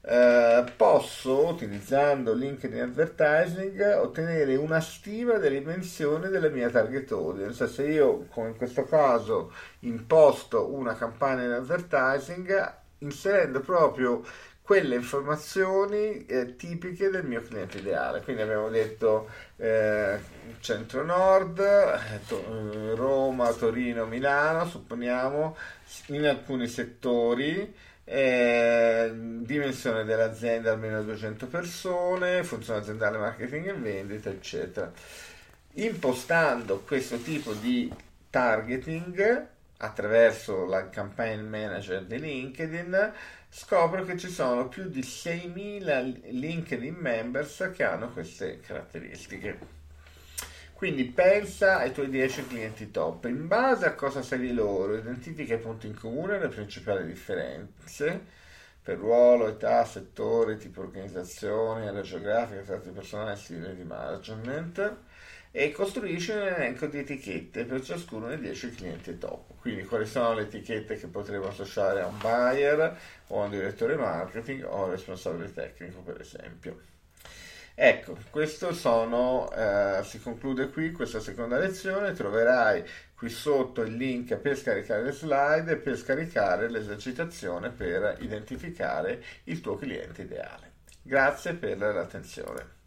Eh, 0.04 0.64
posso, 0.76 1.46
utilizzando 1.46 2.32
LinkedIn 2.34 2.80
Advertising, 2.82 3.80
ottenere 4.00 4.56
una 4.56 4.80
stima 4.80 5.34
delle 5.38 5.60
dimensioni 5.60 6.28
della 6.28 6.48
mia 6.48 6.70
target 6.70 7.12
audience. 7.12 7.68
Se 7.68 7.86
io, 7.86 8.26
come 8.30 8.48
in 8.48 8.56
questo 8.56 8.84
caso, 8.84 9.52
imposto 9.80 10.72
una 10.72 10.96
campagna 10.96 11.46
di 11.46 11.52
advertising, 11.52 12.74
inserendo 12.98 13.60
proprio 13.60 14.22
quelle 14.60 14.94
informazioni 14.96 16.24
eh, 16.26 16.56
tipiche 16.56 17.08
del 17.08 17.24
mio 17.24 17.42
cliente 17.42 17.78
ideale. 17.78 18.22
Quindi 18.22 18.42
abbiamo 18.42 18.70
detto 18.70 19.28
eh, 19.56 20.18
centro-nord, 20.60 21.58
eh, 21.60 22.20
to- 22.26 22.94
Roma, 22.96 23.52
Torino, 23.52 24.06
Milano, 24.06 24.66
supponiamo, 24.66 25.56
in 26.06 26.26
alcuni 26.26 26.66
settori 26.66 27.72
eh, 28.04 29.10
dimensione 29.14 30.04
dell'azienda 30.04 30.72
almeno 30.72 31.02
200 31.02 31.46
persone, 31.46 32.44
funzione 32.44 32.80
aziendale, 32.80 33.18
marketing 33.18 33.68
e 33.68 33.74
vendita, 33.74 34.30
eccetera. 34.30 34.90
Impostando 35.74 36.80
questo 36.80 37.18
tipo 37.18 37.52
di 37.54 37.92
targeting 38.28 39.46
attraverso 39.78 40.64
la 40.64 40.88
campaign 40.90 41.46
manager 41.46 42.04
di 42.04 42.18
LinkedIn, 42.18 43.12
scopro 43.48 44.04
che 44.04 44.16
ci 44.16 44.28
sono 44.28 44.68
più 44.68 44.88
di 44.88 45.00
6.000 45.00 46.30
LinkedIn 46.30 46.94
members 46.94 47.70
che 47.74 47.84
hanno 47.84 48.10
queste 48.10 48.60
caratteristiche. 48.60 49.81
Quindi 50.82 51.04
pensa 51.04 51.78
ai 51.78 51.92
tuoi 51.92 52.08
10 52.08 52.48
clienti 52.48 52.90
top, 52.90 53.26
in 53.26 53.46
base 53.46 53.86
a 53.86 53.94
cosa 53.94 54.20
sai 54.20 54.40
di 54.40 54.52
loro, 54.52 54.96
identifica 54.96 55.54
i 55.54 55.58
punti 55.58 55.86
in 55.86 55.94
comune 55.94 56.34
e 56.34 56.38
le 56.40 56.48
principali 56.48 57.06
differenze 57.06 58.26
per 58.82 58.98
ruolo, 58.98 59.46
età, 59.46 59.84
settore, 59.84 60.56
tipo 60.56 60.80
organizzazione, 60.80 61.86
area 61.86 62.02
geografica, 62.02 62.62
tratti 62.62 62.90
personali 62.90 63.36
stile 63.36 63.76
di 63.76 63.84
management 63.84 64.96
e 65.52 65.70
costruisci 65.70 66.32
un 66.32 66.38
elenco 66.38 66.86
di 66.86 66.98
etichette 66.98 67.64
per 67.64 67.80
ciascuno 67.84 68.26
dei 68.26 68.40
10 68.40 68.70
clienti 68.74 69.18
top. 69.18 69.60
Quindi 69.60 69.84
quali 69.84 70.04
sono 70.04 70.34
le 70.34 70.42
etichette 70.42 70.96
che 70.96 71.06
potremo 71.06 71.46
associare 71.46 72.00
a 72.00 72.06
un 72.06 72.18
buyer 72.18 72.98
o 73.28 73.40
a 73.40 73.44
un 73.44 73.50
direttore 73.50 73.94
marketing 73.94 74.64
o 74.64 74.82
a 74.82 74.84
un 74.86 74.90
responsabile 74.90 75.52
tecnico 75.52 76.00
per 76.00 76.20
esempio. 76.20 76.91
Ecco, 77.74 78.16
questo 78.30 78.74
sono, 78.74 79.50
eh, 79.52 80.00
si 80.04 80.20
conclude 80.20 80.70
qui 80.70 80.92
questa 80.92 81.20
seconda 81.20 81.58
lezione, 81.58 82.12
troverai 82.12 82.84
qui 83.14 83.30
sotto 83.30 83.82
il 83.82 83.94
link 83.94 84.36
per 84.36 84.56
scaricare 84.56 85.02
le 85.02 85.12
slide 85.12 85.72
e 85.72 85.76
per 85.76 85.96
scaricare 85.96 86.68
l'esercitazione 86.68 87.70
per 87.70 88.16
identificare 88.20 89.22
il 89.44 89.60
tuo 89.60 89.76
cliente 89.76 90.22
ideale. 90.22 90.72
Grazie 91.02 91.54
per 91.54 91.78
l'attenzione. 91.78 92.81